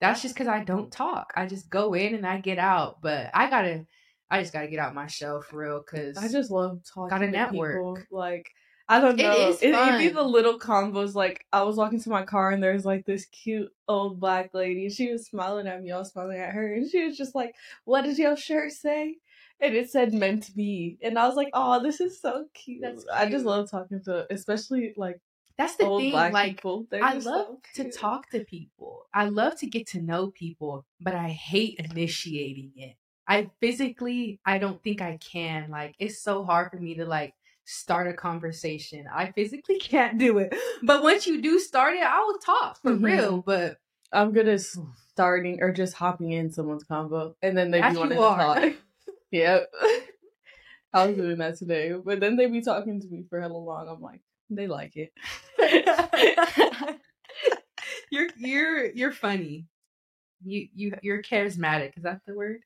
[0.00, 1.30] that's just because I don't talk.
[1.36, 3.02] I just go in and I get out.
[3.02, 3.84] But I gotta,
[4.30, 5.82] I just gotta get out my shell for real.
[5.82, 7.74] Cause I just love talking Gotta to network.
[7.74, 7.98] people.
[8.10, 8.48] Like
[8.88, 9.50] I don't It know.
[9.50, 11.14] is It, would be the little combos.
[11.14, 14.84] Like I was walking to my car and there's like this cute old black lady.
[14.86, 15.90] and She was smiling at me.
[15.90, 19.18] I was smiling at her, and she was just like, "What did your shirt say?"
[19.60, 22.80] And it said "meant to be," and I was like, "Oh, this is so cute."
[22.82, 25.20] That's I just love talking to, especially like
[25.56, 26.12] that's the old thing.
[26.12, 26.86] black Like, people.
[27.00, 29.06] I love so to talk to people.
[29.12, 32.96] I love to get to know people, but I hate initiating it.
[33.26, 35.70] I physically, I don't think I can.
[35.70, 37.34] Like, it's so hard for me to like
[37.70, 39.06] start a conversation.
[39.12, 40.54] I physically can't do it.
[40.82, 43.02] But once you do start it, I will talk for Mhm.
[43.04, 43.42] real.
[43.42, 43.76] But
[44.10, 44.60] I'm good at
[45.10, 48.72] starting or just hopping in someone's convo, and then they be wanting to talk.
[49.30, 49.70] Yep.
[50.94, 53.86] I was doing that today, but then they be talking to me for hella long.
[53.86, 55.12] I'm like, they like it.
[58.10, 59.66] you're you're you're funny.
[60.42, 61.98] You you you're charismatic.
[61.98, 62.62] Is that the word?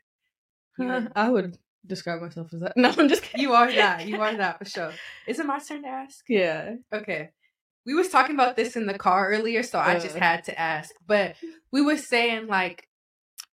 [0.79, 2.73] I would describe myself as that.
[2.77, 3.41] No, I'm just kidding.
[3.43, 4.07] you are that.
[4.07, 4.93] You are that for sure.
[5.27, 6.25] Is it my turn to ask?
[6.29, 6.75] Yeah.
[6.93, 7.31] Okay.
[7.85, 10.21] We was talking about this in the car earlier, so I just Uh.
[10.21, 10.91] had to ask.
[11.07, 11.37] But
[11.73, 12.87] we were saying like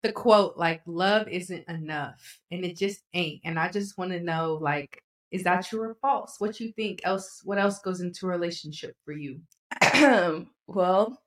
[0.03, 3.41] the quote, like love isn't enough, and it just ain't.
[3.45, 6.35] And I just want to know, like, is that true or false?
[6.39, 6.99] What you think?
[7.03, 9.41] Else, what else goes into a relationship for you?
[10.67, 11.17] well,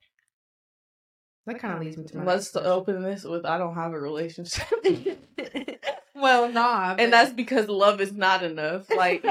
[1.46, 4.00] That kind of leads me to my Let's open this with I don't have a
[4.00, 4.66] relationship.
[6.20, 8.88] Well, nah, and that's because love is not enough.
[8.90, 9.24] Like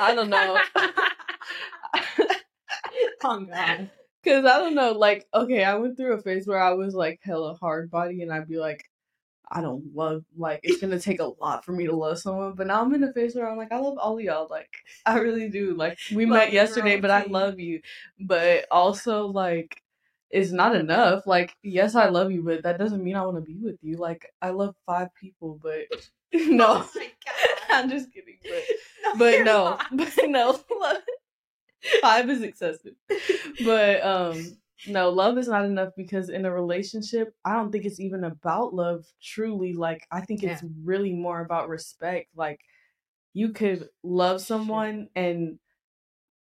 [0.00, 0.58] I don't know.
[3.24, 3.90] oh god.
[4.24, 7.18] Cause I don't know, like, okay, I went through a phase where I was like
[7.22, 8.88] hella hard body and I'd be like,
[9.54, 12.54] I don't love like it's gonna take a lot for me to love someone.
[12.54, 14.46] But now I'm in a phase where I'm like, I love all of y'all.
[14.50, 14.70] Like
[15.04, 15.74] I really do.
[15.74, 17.82] Like we met yesterday, but I love you.
[18.18, 19.81] But also like
[20.32, 21.26] it's not enough.
[21.26, 23.98] Like, yes, I love you, but that doesn't mean I wanna be with you.
[23.98, 25.82] Like I love five people, but
[26.32, 26.66] no.
[26.68, 27.08] Oh my
[27.70, 28.38] I'm just kidding.
[28.42, 28.64] But
[29.18, 29.18] god.
[29.18, 30.58] but no, but no,
[32.00, 32.94] five is excessive.
[33.64, 38.00] But um, no, love is not enough because in a relationship, I don't think it's
[38.00, 39.04] even about love.
[39.22, 42.28] Truly, like I think it's really more about respect.
[42.34, 42.60] Like
[43.34, 45.58] you could love someone and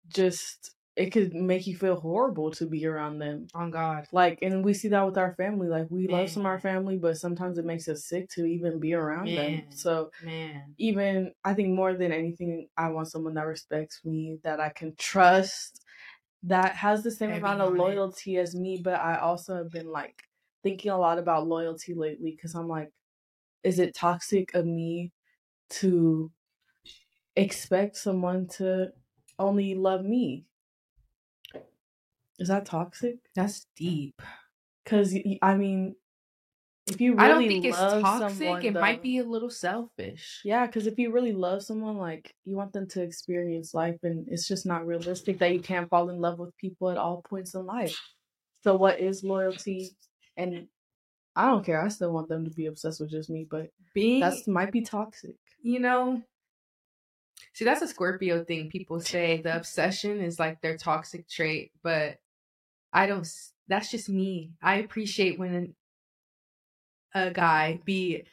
[0.09, 3.47] just it could make you feel horrible to be around them.
[3.55, 4.07] On God.
[4.13, 5.69] Like, and we see that with our family.
[5.69, 6.21] Like, we Man.
[6.21, 9.35] love some of our family, but sometimes it makes us sick to even be around
[9.35, 9.65] them.
[9.71, 10.75] So, Man.
[10.79, 14.95] even I think more than anything, I want someone that respects me, that I can
[14.97, 15.83] trust,
[16.45, 18.81] that has the same Heavy amount of loyalty as me.
[18.83, 20.23] But I also have been like
[20.63, 22.91] thinking a lot about loyalty lately because I'm like,
[23.63, 25.13] is it toxic of me
[25.71, 26.31] to
[27.37, 28.93] expect someone to
[29.39, 30.47] only love me?
[32.41, 33.19] Is that toxic?
[33.37, 34.21] That's deep.
[34.83, 35.95] Because I mean,
[36.87, 38.39] if you really I don't think it's toxic.
[38.39, 40.41] someone, it might be a little selfish.
[40.45, 44.27] Yeah, because if you really love someone, like you want them to experience life, and
[44.29, 47.55] it's just not realistic that you can't fall in love with people at all points
[47.55, 47.97] in life.
[48.65, 49.91] So, what is loyalty?
[50.37, 50.67] And
[51.37, 51.81] I don't care.
[51.81, 54.81] I still want them to be obsessed with just me, but Being that's might be
[54.81, 55.37] toxic.
[55.63, 56.23] you know
[57.53, 62.19] see that's a scorpio thing people say the obsession is like their toxic trait but
[62.93, 63.29] i don't
[63.69, 65.75] that's just me i appreciate when
[67.15, 68.25] a guy be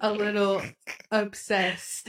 [0.00, 0.62] a little
[1.10, 2.08] obsessed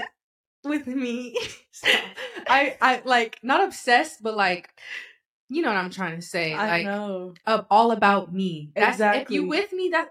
[0.63, 1.35] with me
[1.71, 2.01] Stop.
[2.47, 4.69] i i like not obsessed but like
[5.49, 7.33] you know what i'm trying to say I like know.
[7.45, 9.35] uh, all about me that's if Exactly.
[9.35, 10.09] you with me that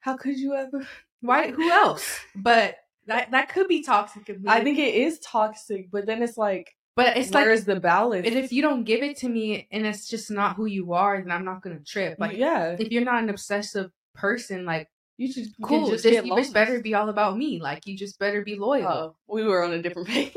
[0.00, 0.86] How could you ever?
[1.20, 2.76] why who else but
[3.06, 6.36] that that could be toxic of me I think it is toxic, but then it's
[6.36, 8.26] like, but it's like where's the balance?
[8.26, 11.20] And if you don't give it to me and it's just not who you are,
[11.20, 12.16] then I'm not gonna trip.
[12.18, 16.26] Like yeah, if you're not an obsessive person, like you you cool, just just, get
[16.26, 17.60] you just better be all about me.
[17.60, 18.88] Like you just better be loyal.
[18.88, 20.32] Oh, we were on a different page.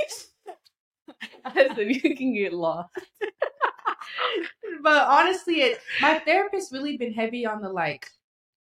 [1.45, 2.89] I said you can get lost.
[4.84, 8.10] but honestly, it my therapist really been heavy on the like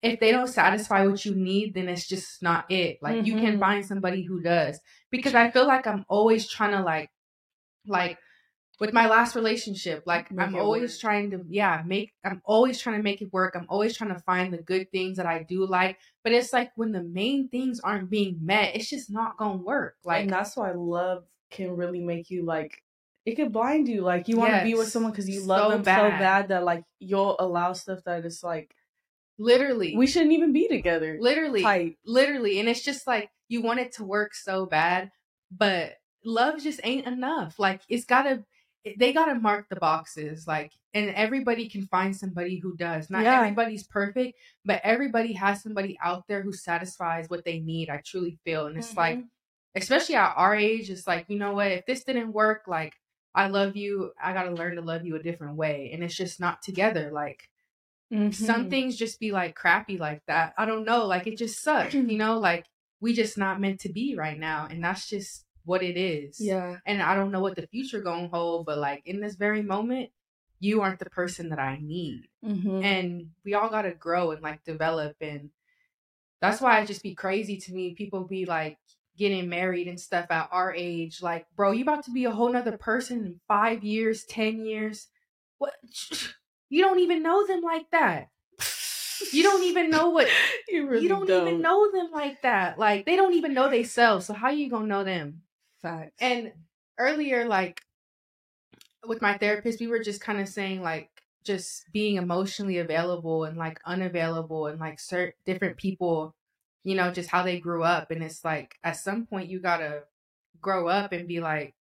[0.04, 3.00] if they don't satisfy what you need, then it's just not it.
[3.02, 3.60] Like you can Mhm.
[3.60, 4.80] find somebody who does.
[5.10, 7.10] Because I feel like I'm always trying to like
[7.88, 8.18] like
[8.80, 11.00] with my last relationship, like Make I'm always work.
[11.02, 13.56] trying to yeah, make I'm always trying to make it work.
[13.56, 15.98] I'm always trying to find the good things that I do like.
[16.24, 19.96] But it's like when the main things aren't being met, it's just not gonna work.
[20.06, 22.84] Like and that's why love can really make you like
[23.26, 24.02] it could blind you.
[24.02, 26.20] Like you want to be with someone because you love so them so bad.
[26.20, 28.74] bad that like you'll allow stuff that is like
[29.40, 31.18] literally we shouldn't even be together.
[31.20, 31.96] literally Type.
[32.06, 35.12] literally and it's just like you want it to work so bad
[35.52, 38.44] but love just ain't enough like it's gotta
[38.98, 43.42] they gotta mark the boxes like and everybody can find somebody who does not Yeah.
[43.42, 48.38] everybody's perfect but everybody has somebody out there who satisfies what they need i truly
[48.46, 49.28] feel and it's like Mhm.
[49.76, 52.94] especially at our age it's like you know what if this didn't work like
[53.36, 56.40] i love you i gotta learn to love you a different way and it's just
[56.40, 57.50] not together like
[58.32, 58.70] some Mhm.
[58.70, 60.54] things just be like crappy like that.
[60.58, 62.66] I don't know, like it just sucks, you know, like
[63.02, 66.40] we just not meant to be right now and that's just what it is.
[66.40, 66.78] Yeah.
[66.86, 69.62] And I don't know what the future going to hold, but like in this very
[69.62, 70.10] moment,
[70.60, 72.30] you aren't the person that I need.
[72.44, 72.84] Mm-hmm.
[72.84, 75.50] And we all got to grow and like develop and
[76.40, 78.78] that's why it just be crazy to me people be like
[79.18, 82.54] getting married and stuff at our age like bro you about to be a whole
[82.54, 85.08] nother person in 5 years 10 years
[85.58, 85.74] what
[86.70, 88.30] you don't even know them like that
[89.32, 90.28] you don't even know what
[90.68, 92.78] you really you don't, even know them like that.
[92.78, 94.24] Like they don't even know they self.
[94.24, 95.42] So how you gonna know them?
[95.82, 96.16] Facts.
[96.20, 96.54] And
[96.98, 97.82] earlier, like
[99.06, 101.10] with my therapist, we were just kind of saying like
[101.44, 106.36] just being emotionally available and like unavailable and like certain different people,
[106.84, 108.12] you know, just how they grew up.
[108.12, 110.04] And it's like at some point you gotta
[110.62, 111.76] grow up and be like,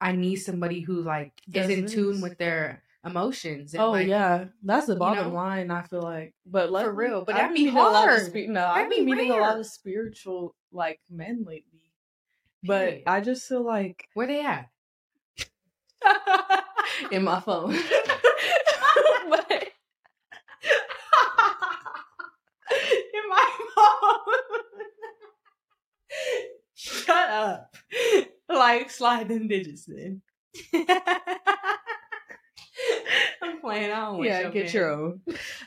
[0.00, 3.74] I need somebody who like is in tune with their emotions.
[3.76, 5.36] Oh like, yeah, that's the you bottom know?
[5.36, 5.70] line.
[5.70, 8.12] I feel like, but like, for real, but I've that'd been be meeting a lot
[8.12, 8.26] of hard.
[8.26, 11.77] spi- no, I've been be meeting a lot of spiritual like men lately.
[12.64, 13.02] But.
[13.06, 14.68] I just feel like Where they at?
[17.12, 17.72] in my phone.
[19.30, 19.48] but
[23.28, 24.34] my phone.
[26.74, 27.74] Shut up.
[28.48, 30.22] Like slide them digits in.
[33.42, 33.92] I'm playing.
[33.92, 35.20] I don't want yeah, your get your own.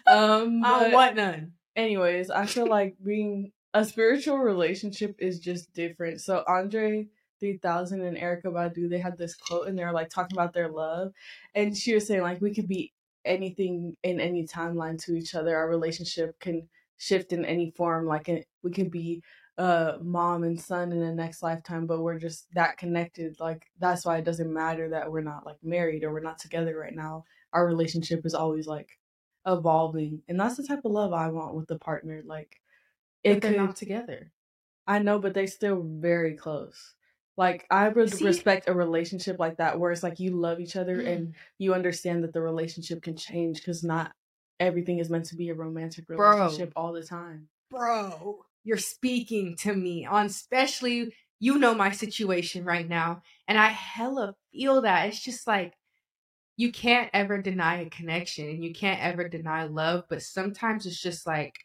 [0.07, 1.53] Um, I don't but want none.
[1.75, 6.21] anyways, I feel like being a spiritual relationship is just different.
[6.21, 7.07] So Andre
[7.39, 11.11] 3000 and Erykah Badu, they had this quote and they're like talking about their love.
[11.55, 12.93] And she was saying like we could be
[13.25, 15.55] anything in any timeline to each other.
[15.55, 18.05] Our relationship can shift in any form.
[18.05, 18.29] Like
[18.63, 19.23] we can be
[19.57, 23.39] uh mom and son in the next lifetime, but we're just that connected.
[23.39, 26.77] Like that's why it doesn't matter that we're not like married or we're not together
[26.77, 27.25] right now.
[27.53, 28.97] Our relationship is always like
[29.45, 30.21] evolving.
[30.27, 32.21] And that's the type of love I want with the partner.
[32.25, 32.61] Like
[33.23, 34.31] But it they're could not together.
[34.87, 36.95] I know, but they still very close.
[37.37, 38.25] Like I would See?
[38.25, 41.07] respect a relationship like that where it's like you love each other Mm.
[41.07, 44.13] and you understand that the relationship can change because not
[44.59, 46.17] everything is meant to be a romantic Bro.
[46.19, 47.47] relationship all the time.
[47.69, 53.23] Bro, you're speaking to me on especially you know my situation right now.
[53.47, 55.07] And I hella feel that.
[55.07, 55.73] It's just like
[56.57, 61.01] you can't ever deny a connection and you can't ever deny love, but sometimes it's
[61.01, 61.55] just like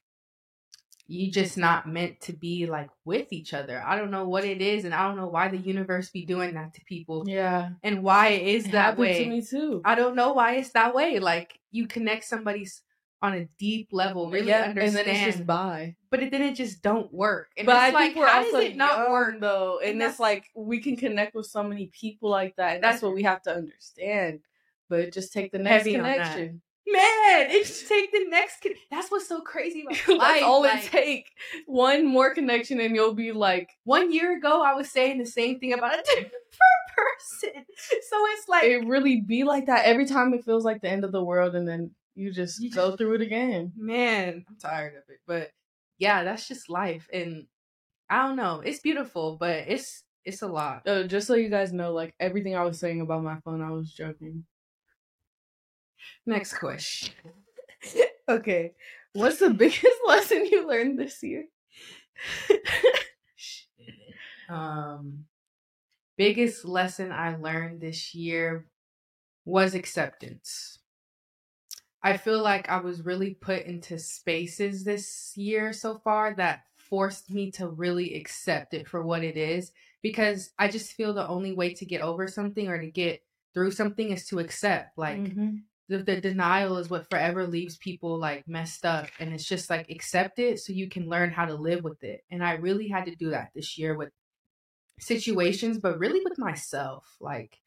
[1.08, 3.82] you just not meant to be like with each other.
[3.86, 6.54] I don't know what it is and I don't know why the universe be doing
[6.54, 9.22] that to people Yeah, and why it is it that way.
[9.24, 9.82] to me too.
[9.84, 11.18] I don't know why it's that way.
[11.20, 12.82] Like you connect somebody's
[13.22, 15.96] on a deep level, really yeah, understand, and then it's just bye.
[16.10, 17.48] but it, then it just don't work.
[17.56, 19.40] And but it's I like, think we're how also does it not young, work?
[19.40, 22.84] though, and, And it's like we can connect with so many people like that, and
[22.84, 24.40] that's, That's- what we have to understand.
[24.88, 26.16] But just take the next Heavy on that.
[26.32, 26.62] connection.
[26.88, 28.62] Man, it's take the next.
[28.62, 30.42] Con- That's what's so crazy about That's life.
[30.44, 31.26] all like, it take.
[31.66, 35.58] One more connection, and you'll be like, One year ago, I was saying the same
[35.58, 36.32] thing about a different
[36.96, 37.64] person.
[38.08, 41.04] So it's like, it really be like that every time it feels like the end
[41.04, 44.56] of the world and then you just You go just- through it again man, I'm
[44.56, 45.18] tired of it.
[45.26, 45.50] But
[45.98, 47.46] yeah, that's just life, and
[48.08, 48.60] I don't know.
[48.64, 50.86] It's beautiful, but it's it's a lot.
[50.88, 53.70] uh, just so you guys know like everything i was saying about my phone i
[53.70, 54.44] was joking
[56.24, 57.14] Next question.
[58.28, 58.72] okay
[59.12, 61.44] what's the biggest lesson you learned this year
[64.48, 65.24] um
[66.16, 68.66] biggest lesson i learned this year
[69.44, 70.78] was acceptance
[72.02, 77.30] i feel like i was really put into spaces this year so far that forced
[77.30, 81.52] me to really accept it for what it is because i just feel the only
[81.52, 83.22] way to get over something or to get
[83.54, 85.62] through something is to accept like Mhm.
[85.88, 89.90] The, the denial is what forever leaves people like messed up and it's just like
[89.90, 92.22] accept it so you can learn how to live with it.
[92.30, 94.10] And i really had to do that this year with
[94.98, 97.58] situations but really with myself like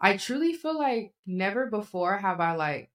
[0.00, 2.90] i truly feel like never before have i like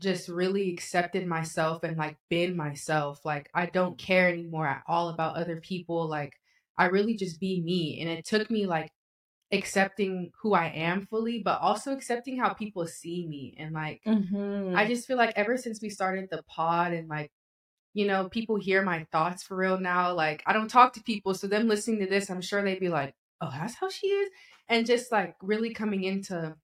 [0.00, 5.10] just really accepted myself and like been myself like i don't care anymore at all
[5.10, 6.32] about other people like
[6.78, 8.00] i really just be me.
[8.00, 8.90] And it took me like
[9.52, 14.76] accepting who i am fully but also accepting how people see me and like Mhm.
[14.76, 17.32] I just feel like ever since we started the pod and like,
[17.94, 20.12] you know, people hear my thoughts for real now.
[20.14, 22.88] Like, I don't talk to people, so them listening to this, I'm sure they'd be
[22.90, 24.30] like, "Oh, that's how she is,"
[24.68, 26.56] and just like really coming into,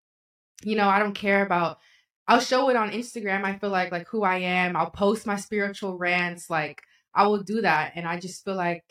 [0.64, 1.78] you know, I don't care about.
[2.28, 3.44] I'll show it on Instagram.
[3.44, 4.76] I feel like like who I am.
[4.76, 6.48] I'll post my spiritual rants.
[6.50, 6.82] Like
[7.14, 8.84] I will do that, and I just feel like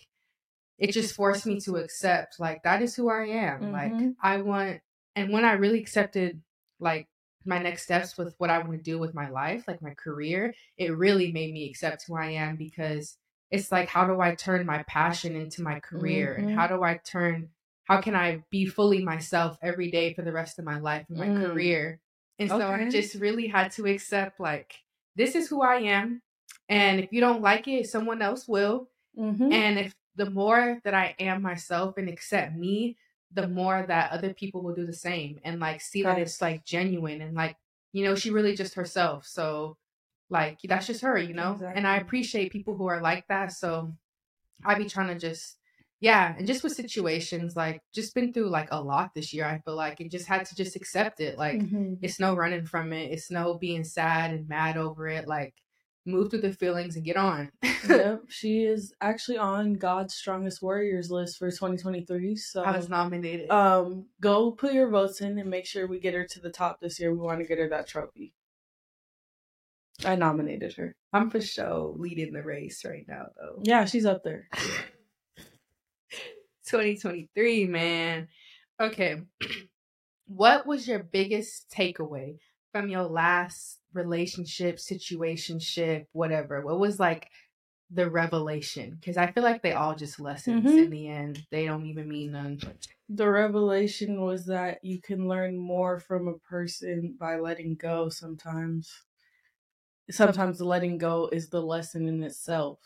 [0.78, 3.72] it just forced me to accept like that is who I am.
[3.72, 4.16] Like Mhm.
[4.22, 4.82] I want,
[5.16, 6.42] and when I really accepted
[6.80, 7.08] like
[7.46, 10.54] my next steps with what I want to do with my life, like my career,
[10.78, 13.18] it really made me accept who I am because
[13.50, 16.36] it's like, how do I turn my passion into my career?
[16.36, 16.56] And Mhm.
[16.56, 17.50] how do I turn,
[17.86, 21.18] how can I be fully myself every day for the rest of my life and
[21.18, 21.50] my Mm.
[21.50, 22.00] career?
[22.40, 24.74] And so I just really had to accept, like,
[25.16, 26.22] this is who I am.
[26.70, 28.90] And if you don't like it, someone else will.
[29.18, 29.52] Mhm.
[29.52, 32.97] And if the more that I am myself and accept me,
[33.32, 36.65] the more that other people will do the same and like see that it's like
[36.65, 37.58] genuine and like,
[37.93, 39.26] you know, she really just herself.
[39.26, 39.78] So
[40.30, 41.62] like that's just her, you know?
[41.74, 43.53] And I appreciate people who are like that.
[43.53, 43.93] So
[44.64, 45.57] I be trying to just
[45.99, 49.59] yeah, and just with situations, like just been through like a lot this year, I
[49.59, 51.38] feel like, and just had to just accept it.
[51.38, 51.99] Like Mhm.
[52.01, 53.12] it's no running from it.
[53.12, 55.28] It's no being sad and mad over it.
[55.28, 55.53] Like
[56.06, 57.52] move through the feelings and get on.
[57.88, 62.36] yep, she is actually on God's Strongest Warriors list for 2023.
[62.36, 63.49] So I was nominated.
[63.52, 66.80] um go put your votes in and make sure we get her to the top
[66.80, 67.12] this year.
[67.12, 68.34] We want to get her that trophy.
[70.04, 70.95] I nominated her.
[71.14, 73.62] I'm for sure leading the race right now, though.
[73.64, 74.47] Yeah, she's up there.
[76.66, 78.28] 2023, man.
[78.80, 79.22] Okay.
[80.28, 82.38] what was your biggest takeaway
[82.72, 86.62] from your last relationship, situationship, whatever?
[86.62, 87.30] What was like
[87.92, 90.86] the revelation because I feel like they all just lessons Mhm.
[90.86, 91.46] in the end.
[91.52, 92.60] They don't even mean none.
[93.10, 99.04] The revelation was that you can learn more from a person by letting go sometimes.
[100.10, 102.80] Sometimes the letting go is the lesson in itself.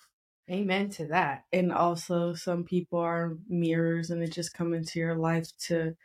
[0.49, 1.45] Amen to that.
[1.53, 5.95] And also some people are mirrors and they just come into your life to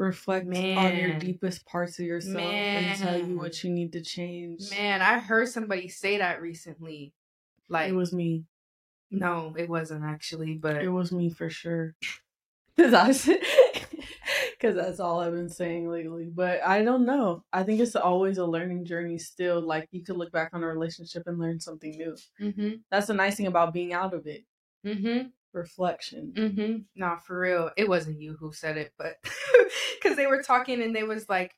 [0.00, 4.70] reflect on your deepest parts of yourself and tell you what you need to change.
[4.70, 7.12] Man, I heard somebody say that recently.
[7.68, 8.44] Like it was me.
[9.10, 11.94] no, it wasn't actually, but It was me for sure.
[12.78, 13.08] Cause I,
[14.52, 16.30] because that's all I've been saying lately.
[16.34, 17.44] But I don't know.
[17.52, 19.18] I think it's always a learning journey.
[19.18, 22.16] Still, like you could look back on a relationship and learn something new.
[22.40, 24.44] mm-hmm, That's the nice thing about being out of it.
[24.86, 25.28] mm-hmm.
[25.52, 26.32] Reflection.
[26.36, 26.76] Mm-hmm.
[26.96, 27.70] Nah, for real.
[27.76, 29.16] It wasn't you who said it, but
[30.02, 31.52] because they were talking and they was like,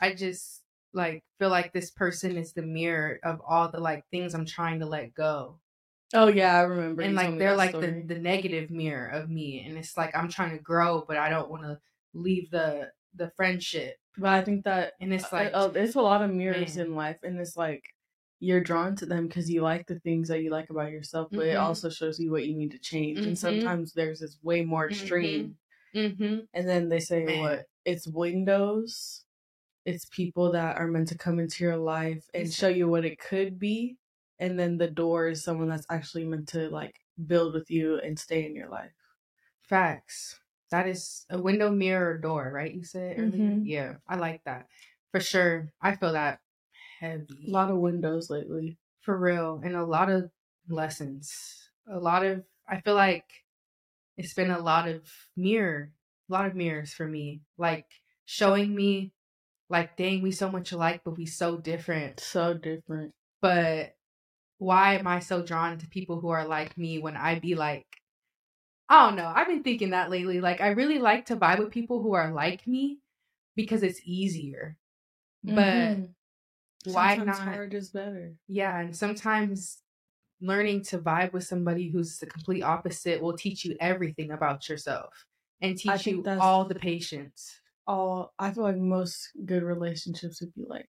[0.00, 0.62] I just
[0.92, 4.80] like feel like this person is the mirror of all the like things I'm trying
[4.80, 5.58] to let go.
[6.12, 7.02] Oh yeah, I remember.
[7.02, 8.04] and you like they're like the, story.
[8.06, 9.64] the negative mirror of me.
[9.66, 11.78] And it's like I'm trying to grow, but I don't want to
[12.12, 13.96] leave the the friendship.
[14.16, 16.86] But I think that And it's uh, like oh, there's a lot of mirrors man.
[16.86, 17.82] in life, and it's like
[18.40, 21.46] you're drawn to them because you like the things that you like about yourself, but
[21.46, 21.58] it Mhm.
[21.58, 23.26] also shows you what you need to change.
[23.26, 23.40] And Mhm.
[23.40, 25.58] sometimes there's this way more extreme.
[25.94, 26.44] mm-hmm.
[26.54, 27.38] And then they say Man.
[27.40, 27.66] what?
[27.84, 29.24] It's windows.
[29.86, 33.18] It's people that are meant to come into your life and show you what it
[33.20, 33.98] could be.
[34.38, 38.18] And then the door is someone that's actually meant to like build with you and
[38.18, 38.92] stay in your life.
[39.62, 40.40] Facts.
[40.70, 42.72] That is a window, mirror, door, right?
[42.72, 43.54] You said earlier?
[43.54, 43.64] Mhm.
[43.64, 44.68] Yeah, I like that.
[45.12, 45.72] For sure.
[45.80, 46.40] I feel that
[47.04, 47.48] heavy.
[47.48, 48.78] A lot of windows lately.
[49.00, 49.60] For real.
[49.62, 50.30] And a lot of
[50.68, 51.70] lessons.
[51.86, 53.44] A lot of, I feel like
[54.16, 55.92] it's been a lot of mirror,
[56.28, 57.42] a lot of mirrors for me.
[57.58, 57.86] Like
[58.24, 59.12] showing me,
[59.68, 62.20] like, dang, we so much alike, but we so different.
[62.20, 63.14] So different.
[63.40, 63.96] But
[64.58, 67.86] why am I so drawn to people who are like me when I be like,
[68.88, 69.32] I don't know.
[69.34, 70.40] I've been thinking that lately.
[70.40, 73.00] Like, I really like to vibe with people who are like me
[73.56, 74.78] because it's easier.
[75.44, 76.14] But Mhm.
[76.84, 77.48] Why Sometimes not?
[77.48, 78.34] hard is better.
[78.48, 79.78] Yeah, and sometimes
[80.40, 85.12] learning to vibe with somebody who's the complete opposite will teach you everything about yourself
[85.60, 87.60] and teach you all the patience.
[87.86, 90.88] All I feel like most good relationships would be like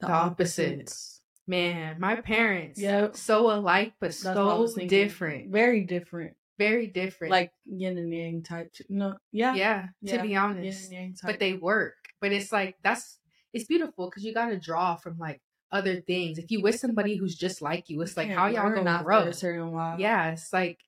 [0.00, 0.68] the, The opposites.
[0.70, 1.16] opposites.
[1.46, 3.16] Man, my parents, Yep.
[3.16, 5.50] so alike but That's what I was so different.
[5.50, 6.34] Very different.
[6.58, 7.30] Very different.
[7.30, 8.70] Like yin and yang type.
[8.88, 9.54] No, yeah.
[9.54, 10.84] yeah, yeah, to be Yin honest.
[10.84, 11.30] and yang type.
[11.32, 11.94] But they work.
[12.20, 13.18] But it's like that's
[13.52, 15.40] it's beautiful because you got to draw from like
[15.72, 16.38] other things.
[16.38, 19.20] If you with somebody who's just like you, it's like how y'all gonna grow?
[19.20, 19.98] a certain while.
[19.98, 20.78] Yeah, it's like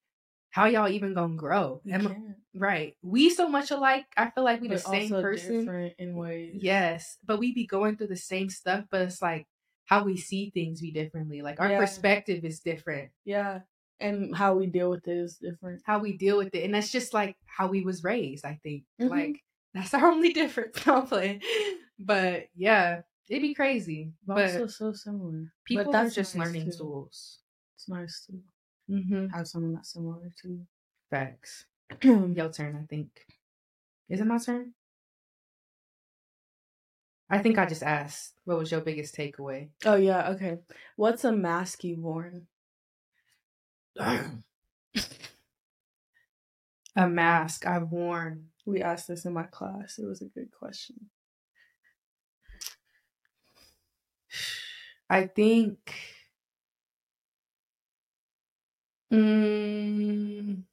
[0.51, 1.81] how y'all even gonna grow?
[1.91, 2.97] Am- right.
[3.03, 4.07] We so much alike.
[4.17, 5.61] I feel like we the same person.
[5.61, 6.59] different in ways.
[6.63, 9.47] Yes, but we be going through the same stuff, but it's like
[9.87, 11.43] how we see things be differently.
[11.43, 11.79] Like our Yeah.
[11.79, 13.11] perspective is different.
[13.25, 13.61] Yeah.
[14.01, 15.83] And how we deal with it is different.
[15.85, 18.45] How we deal with it, and that's just like how we was raised.
[18.45, 19.09] I think Mhm.
[19.11, 19.45] like
[19.75, 20.77] that's our only difference.
[20.89, 21.41] I'm playing,
[21.99, 24.13] but yeah, it'd be crazy.
[24.27, 25.53] But, also so similar.
[25.65, 26.77] people but are that's just nice, learning too.
[26.79, 27.39] tools.
[27.77, 28.39] It's nice to
[28.91, 29.29] Mm-hmm.
[29.29, 30.67] have someone that's similar to you.
[31.09, 31.67] Facts.
[32.03, 33.27] Your turn, I think.
[34.09, 34.75] Is it my turn?
[37.31, 38.35] I think I just asked.
[38.45, 39.69] What was your biggest takeaway?
[39.87, 40.59] Oh yeah, okay.
[40.97, 42.47] What's a mask you've worn?
[46.95, 48.49] A mask I've worn.
[48.67, 49.99] We asked this in my class.
[49.99, 51.09] It was a good question.
[55.13, 55.95] I think.
[59.13, 60.65] Mm,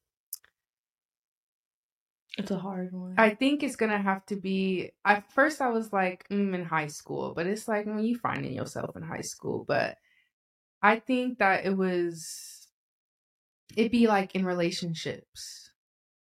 [2.38, 3.16] It's a hard one.
[3.18, 4.92] I think it's gonna have to be.
[5.06, 8.54] At first, I was like, mm, in high school, but it's like when you finding
[8.54, 9.66] yourself in high school.
[9.68, 9.98] But
[10.82, 12.68] I think that it was.
[13.76, 15.72] It'd be like in relationships.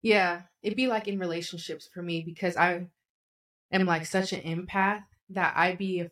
[0.01, 2.87] Yeah, it'd be like in relationships for me because I
[3.71, 6.09] am like such an empath that I'd be.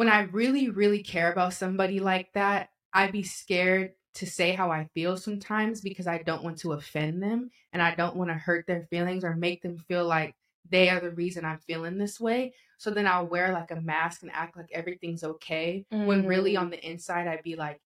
[0.00, 4.70] When I really, really care about somebody like that, I'd be scared to say how
[4.70, 8.34] I feel sometimes because I don't want to offend them and I don't want to
[8.34, 10.34] hurt their feelings or make them feel like
[10.70, 12.54] they are the reason I'm feeling this way.
[12.78, 16.60] So then I'll wear like a mask and act like everything's okay when really Mm.
[16.60, 17.82] on the inside I'd be like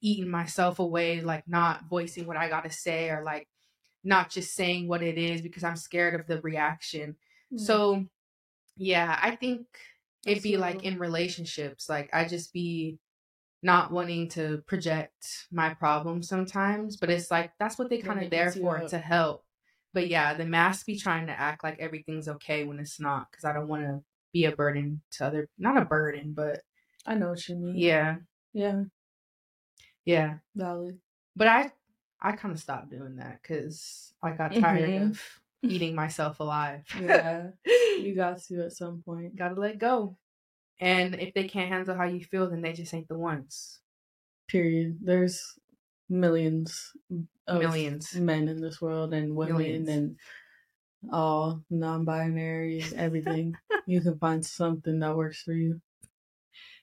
[0.00, 3.46] eating myself away, like not voicing what I got to say or like
[4.02, 7.16] not just saying what it is because I'm scared of the reaction.
[7.52, 7.60] Mm.
[7.60, 8.06] So
[8.78, 9.66] yeah, I think
[10.28, 12.98] it'd be like in relationships, like I just be
[13.62, 18.30] not wanting to project my problems sometimes, but it's like that's what they kind of
[18.30, 18.90] there for up.
[18.90, 19.44] to help.
[19.94, 23.44] But yeah, the mask be trying to act like everything's okay when it's not because
[23.44, 24.02] I don't want to
[24.32, 26.60] be a burden to other, not a burden, but
[27.06, 27.76] I know what you mean.
[27.76, 28.16] yeah,
[28.52, 28.84] Yeah.
[30.04, 30.38] Yeah.
[30.54, 30.98] Valid.
[31.36, 31.72] But I
[32.20, 35.10] I kind of stopped doing that because I got tired Mhm.
[35.10, 36.82] of eating myself alive.
[37.00, 37.48] Yeah.
[37.98, 39.34] You got to at some point.
[39.34, 40.16] Gotta let go.
[40.80, 43.80] And if they can't handle how you feel, then they just ain't the ones.
[44.46, 44.98] Period.
[45.02, 45.42] There's
[46.08, 46.92] millions
[47.48, 48.14] of Millions.
[48.14, 49.88] men in this world and women Millions.
[49.88, 50.16] and
[51.12, 53.54] all non-binary everything.
[53.86, 55.80] you can find something that works for you.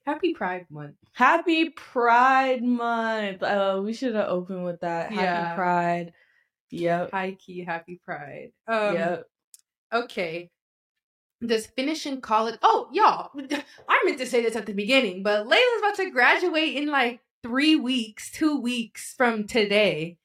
[0.05, 0.95] Happy Pride Month.
[1.13, 3.41] Happy Pride Month.
[3.41, 5.11] Uh, we should have opened with that.
[5.11, 5.55] Happy Yeah.
[5.55, 6.11] Pride.
[6.75, 7.11] Yep.
[7.11, 8.51] High key, happy Pride.
[8.67, 9.25] Um, yep.
[9.93, 10.51] Okay.
[11.45, 12.55] Does finishing college?
[12.61, 13.31] Oh, y'all,
[13.89, 17.19] I meant to say this at the beginning, but Layla's about to graduate in like
[17.43, 20.17] three weeks, two weeks from today,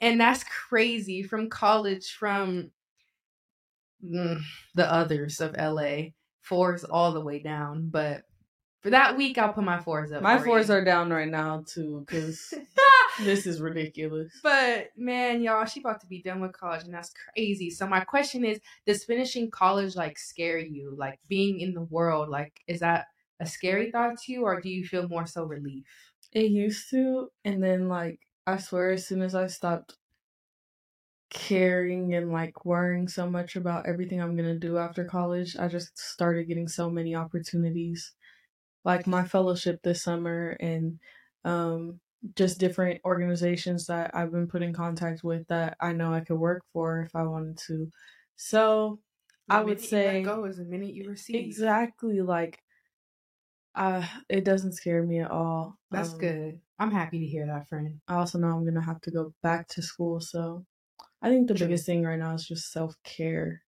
[0.00, 1.22] and that's crazy.
[1.22, 2.70] From college, from
[4.04, 4.40] mm,
[4.74, 7.88] the others of LA, fours all the way down.
[7.90, 8.24] But
[8.82, 10.22] for that week, I'll put my fours up.
[10.22, 10.74] My fours you.
[10.74, 12.54] are down right now too, because
[13.20, 14.32] this is ridiculous.
[14.42, 17.70] But man, y'all, she about to be done with college, and that's crazy.
[17.70, 20.94] So my question is, does finishing college like scare you?
[20.96, 23.06] Like being in the world, like is that
[23.40, 25.84] a scary thought to you, or do you feel more so relief?
[26.32, 29.96] It used to, and then like I swear, as soon as I stopped
[31.30, 35.98] caring and like worrying so much about everything I'm gonna do after college, I just
[35.98, 38.12] started getting so many opportunities,
[38.84, 41.00] like my fellowship this summer and
[41.44, 42.00] um
[42.36, 46.38] just different organizations that I've been put in contact with that I know I could
[46.38, 47.90] work for if I wanted to.
[48.36, 49.00] So
[49.46, 51.60] The I would say go is the minute you receive.
[51.60, 52.62] exactly like
[53.74, 55.78] uh it doesn't scare me at all.
[55.90, 56.60] That's Um, good.
[56.78, 58.00] I'm happy to hear that, friend.
[58.08, 60.66] I also know I'm gonna have to go back to school, so
[61.22, 61.66] I think the True.
[61.66, 63.62] biggest thing right now is just self care.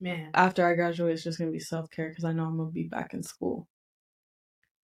[0.00, 2.70] Man, After I graduate, it's just gonna be self care because I know I'm gonna
[2.70, 3.66] be back in school.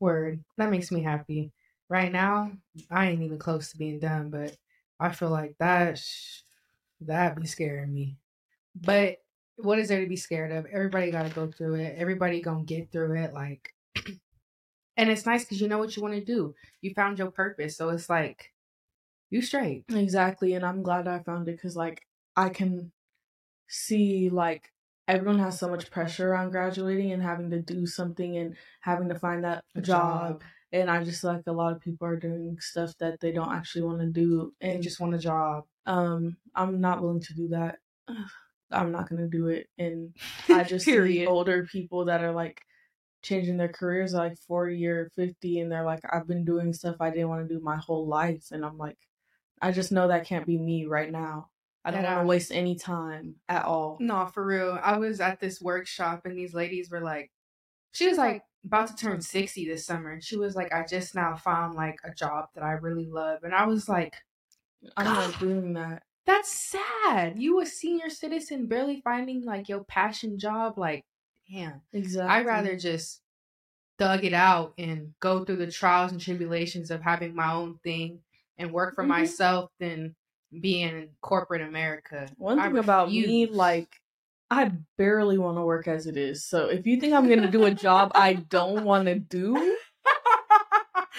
[0.01, 0.45] word.
[0.57, 1.53] That makes me happy.
[1.89, 2.53] Right now,
[2.91, 4.57] I ain't even close to being done, but
[5.01, 6.43] I feel like that sh-
[7.01, 8.19] that be scaring me.
[8.75, 9.19] But
[9.57, 10.67] what is there to be scared of?
[10.67, 11.97] Everybody got to go through it.
[11.99, 13.35] Everybody gonna get through it.
[13.35, 13.75] Like,
[14.97, 16.55] and it's nice because you know what you want to do.
[16.81, 18.53] You found your purpose, so it's like
[19.31, 19.85] you straight.
[19.89, 22.93] Exactly, and I'm glad I found it because like I can
[23.69, 24.73] see like
[25.07, 29.19] everyone has so much pressure around graduating and having to do something and having to
[29.19, 30.43] find that A job.
[30.73, 33.53] And I just feel like a lot of people are doing stuff that they don't
[33.53, 35.65] actually want to do, and just want a job.
[35.87, 37.79] um I'm not willing to do that.
[38.71, 40.15] I'm not gonna do it, and
[40.49, 42.61] I just see older people that are like
[43.23, 47.11] changing their careers like 40 or 50 and they're like I've been doing stuff I
[47.11, 48.97] didn't want to do my whole life and I'm like
[49.61, 51.51] I just know that can't be me right now.
[51.85, 53.97] I don't want to waste any time at all.
[54.01, 54.79] No, for real.
[54.83, 57.31] I was at this workshop and these ladies were like,
[57.93, 60.11] she was like about to turn 60 this summer.
[60.13, 63.45] And she was like, I just now found like a job that I really love.
[63.45, 64.15] And I was like,
[64.97, 66.03] I'm not doing that.
[66.27, 67.39] that's sad.
[67.39, 70.79] You a senior citizen barely finding like your passion job.
[70.79, 71.05] Like,
[71.51, 71.83] damn.
[71.93, 72.35] Exactly.
[72.35, 73.23] I'd rather just
[73.99, 78.23] dug it out and go through the trials and tribulations of having my own thing
[78.59, 79.09] and work for Mhm.
[79.09, 80.17] myself than
[80.61, 82.29] being in corporate America.
[82.37, 84.01] One thing about me, like,
[84.51, 86.45] I barely want to work as it is.
[86.47, 89.77] So if you think I'm gonna do a job I don't want to do,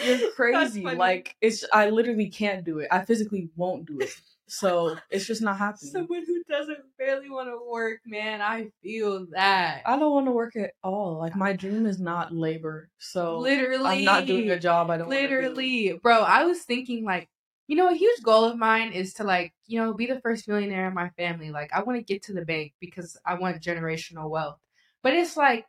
[0.04, 0.84] you're crazy.
[0.84, 2.88] Like, it's I literally can't do it.
[2.92, 4.10] I physically won't do it.
[4.48, 5.92] So it's just not happening.
[5.92, 8.42] Someone who doesn't barely want to work, man.
[8.42, 9.84] I feel that.
[9.86, 11.20] I don't want to work at all.
[11.20, 12.90] Like my dream is not labor.
[12.98, 15.24] So literally, I'm not doing a job I don't wanna do.
[15.24, 16.22] literally, bro.
[16.24, 17.30] I was thinking like,
[17.70, 20.50] you know, a huge goal of mine is to like, you know, be the first
[20.50, 21.52] millionaire in my family.
[21.52, 24.60] Like, I want to get to the bank because I want generational wealth.
[25.04, 25.68] But it's like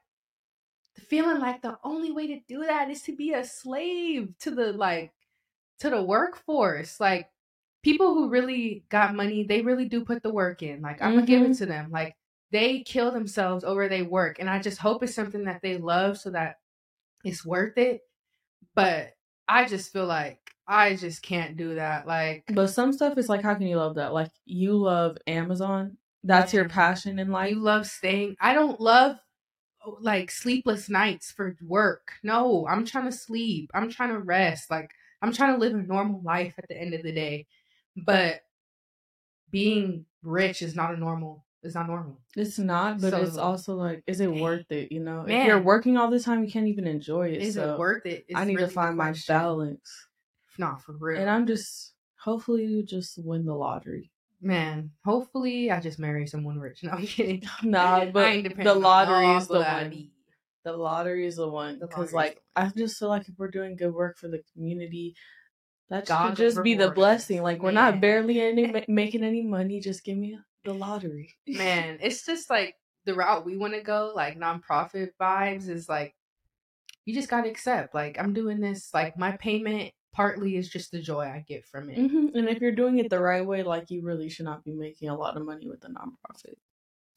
[0.96, 4.72] feeling like the only way to do that is to be a slave to the
[4.72, 5.12] like
[5.80, 7.01] to the workforce.
[7.01, 7.30] Like
[7.82, 10.82] people who really got money, they really do put the work in.
[10.82, 11.59] Like I'm gonna give it Mhm.
[11.59, 11.90] to them.
[11.90, 12.16] Like
[12.53, 16.18] they kill themselves over their work, and I just hope it's something that they love
[16.18, 16.59] so that
[17.24, 18.03] it's worth it.
[18.74, 19.14] But
[19.48, 20.39] I just feel like
[20.71, 22.07] I just can't do that.
[22.07, 24.14] Like But some stuff is like, how can you love that?
[24.14, 25.97] Like you love Amazon.
[26.23, 27.51] That's your passion in life.
[27.51, 28.37] you love staying.
[28.41, 29.16] I don't love
[29.85, 32.12] oh, like sleepless nights for work.
[32.23, 33.73] No, I'm trying to sleep.
[33.75, 34.71] I'm trying to rest.
[34.71, 34.91] Like
[35.21, 37.47] I'm trying to live a normal life at the end of the day.
[37.97, 38.43] But
[39.51, 41.45] being rich is not a normal.
[41.64, 42.21] It's not normal.
[42.37, 44.41] It's not, but So- it's also like, is it Man.
[44.41, 44.93] worth it?
[44.93, 47.43] You know, if you're working all the time, you can't even enjoy it.
[47.43, 48.25] Is so it worth it?
[48.29, 50.07] Is I need really to find my balance,
[50.61, 51.20] Nah, for real.
[51.20, 54.11] and I'm just hopefully you just win the lottery.
[54.42, 54.90] man.
[55.04, 56.80] Hopefully, I just marry someone rich.
[56.84, 57.42] No, I'm kidding.
[57.62, 60.11] Nah, but the lottery is the one.
[60.64, 63.94] The lottery is the one because, like, I just feel like if we're doing good
[63.94, 65.14] work for the community,
[65.88, 67.42] That God should just be the blessing.
[67.42, 69.80] Like we're not barely any ma- making any money.
[69.80, 71.30] Just give me the lottery.
[71.48, 72.74] man, it's just like
[73.06, 76.14] the route we want to go, like nonprofit vibes, is like
[77.06, 77.94] you just gotta accept.
[77.94, 78.92] Like I'm doing this.
[78.92, 81.98] Like my payment partly is just the joy I get from it.
[82.11, 84.72] hmm And if you're doing it the right way, like you really should not be
[84.72, 86.54] making a lot of money with a nonprofit.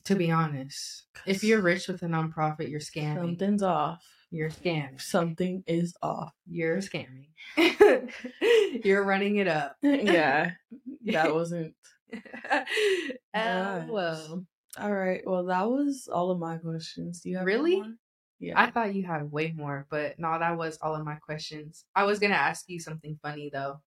[0.05, 3.15] To be honest, if you're rich with a nonprofit, you're scamming.
[3.15, 4.03] Something's off.
[4.31, 4.99] You're scamming.
[4.99, 6.33] Something is off.
[6.45, 7.27] You're scamming.
[8.83, 9.77] you're running it up.
[9.81, 10.51] yeah,
[11.05, 11.73] that wasn't.
[13.33, 14.45] Uh, well,
[14.79, 15.21] All right.
[15.25, 17.21] Well, that was all of my questions.
[17.21, 17.81] Do you have Really?
[18.43, 18.59] Yeah.
[18.61, 21.85] I thought you had way more, but no, that was all of my questions.
[21.95, 23.79] I was gonna ask you something funny though.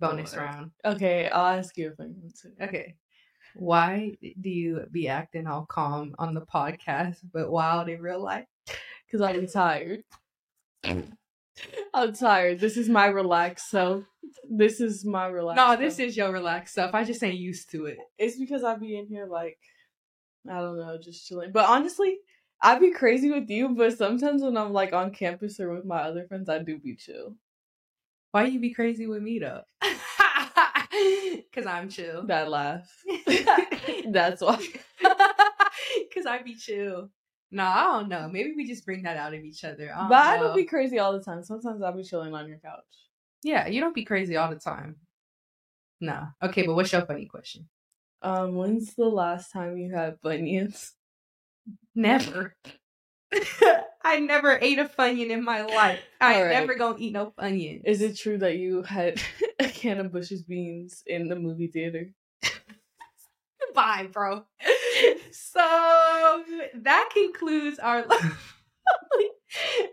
[0.00, 0.40] Bonus What?
[0.40, 0.70] round.
[0.86, 2.32] okay, I'll ask you if I can.
[2.40, 2.52] too.
[2.62, 2.94] Okay.
[3.56, 8.46] Why do you be acting all calm on the podcast but wild in real life?
[9.06, 10.02] Because I'm tired.
[11.94, 12.58] I'm tired.
[12.58, 14.04] This is my relaxed self.
[14.50, 15.56] This is my relaxed.
[15.56, 16.08] No, this self.
[16.08, 16.90] is your relaxed stuff.
[16.94, 17.98] I just ain't used to it.
[18.18, 19.58] It's because I be in here like,
[20.50, 21.52] I don't know, just chilling.
[21.52, 22.18] But honestly,
[22.64, 23.68] I be crazy with you.
[23.68, 26.96] But sometimes when I'm like on campus or with my other friends, I do be
[26.96, 27.36] chill.
[28.32, 29.60] Why you be crazy with me though?
[31.54, 32.26] Cause I'm chill.
[32.26, 32.90] That laugh.
[34.08, 34.56] That's why.
[36.14, 37.10] Cause I be chill.
[37.50, 38.28] No, I don't know.
[38.28, 39.92] Maybe we just bring that out of each other.
[39.94, 41.44] I But I don't be crazy all the time.
[41.44, 42.82] Sometimes I'll be chilling on your couch.
[43.42, 44.96] Yeah, you don't be crazy all the time.
[46.00, 46.26] No.
[46.42, 47.68] Okay, but what's your funny question?
[48.22, 50.92] Um, when's the last time you had Funyuns?
[51.94, 52.56] Never.
[54.04, 56.00] I never ate a funyun in my life.
[56.20, 56.60] I ain't Alright.
[56.60, 57.82] never gonna eat no funyun.
[57.84, 59.20] Is it true that you had
[59.58, 62.10] a can of Bush's beans in the movie theater?
[63.74, 64.44] Bye, bro.
[65.32, 65.60] So
[66.74, 68.06] that concludes our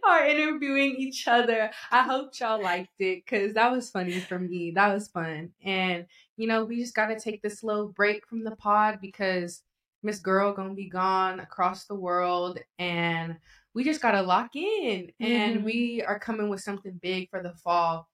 [0.03, 1.72] our interviewing each other.
[1.91, 4.72] I hope y'all liked it because that was funny for me.
[4.76, 6.05] That was fun, and
[6.38, 9.63] you know we just gotta take this little break from the pod because
[10.04, 13.38] Miss Girl gonna be gone across the world, and
[13.74, 15.12] we just gotta lock in.
[15.20, 15.64] And Mhm.
[15.64, 18.10] we are coming with something big for the fall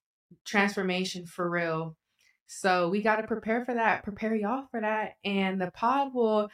[0.46, 1.98] transformation for real.
[2.48, 5.16] So we got to prepare for that, prepare y'all for that.
[5.24, 6.50] And the pod will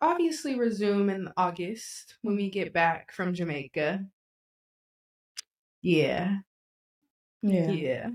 [0.00, 4.06] obviously resume in August when we get back from Jamaica.
[5.82, 6.40] Yeah.
[7.42, 7.70] Yeah.
[7.72, 8.10] Yeah.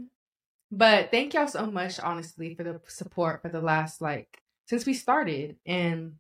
[0.72, 4.94] But thank y'all so much, honestly, for the support for the last, like, since we
[4.94, 6.14] started and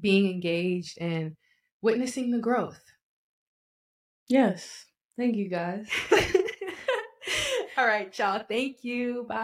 [0.00, 1.36] being engaged and
[1.82, 2.80] witnessing the growth.
[4.28, 4.86] Yes.
[5.18, 5.88] Thank you guys.
[7.78, 8.42] All right, y'all.
[8.48, 9.24] Thank you.
[9.28, 9.36] Bye.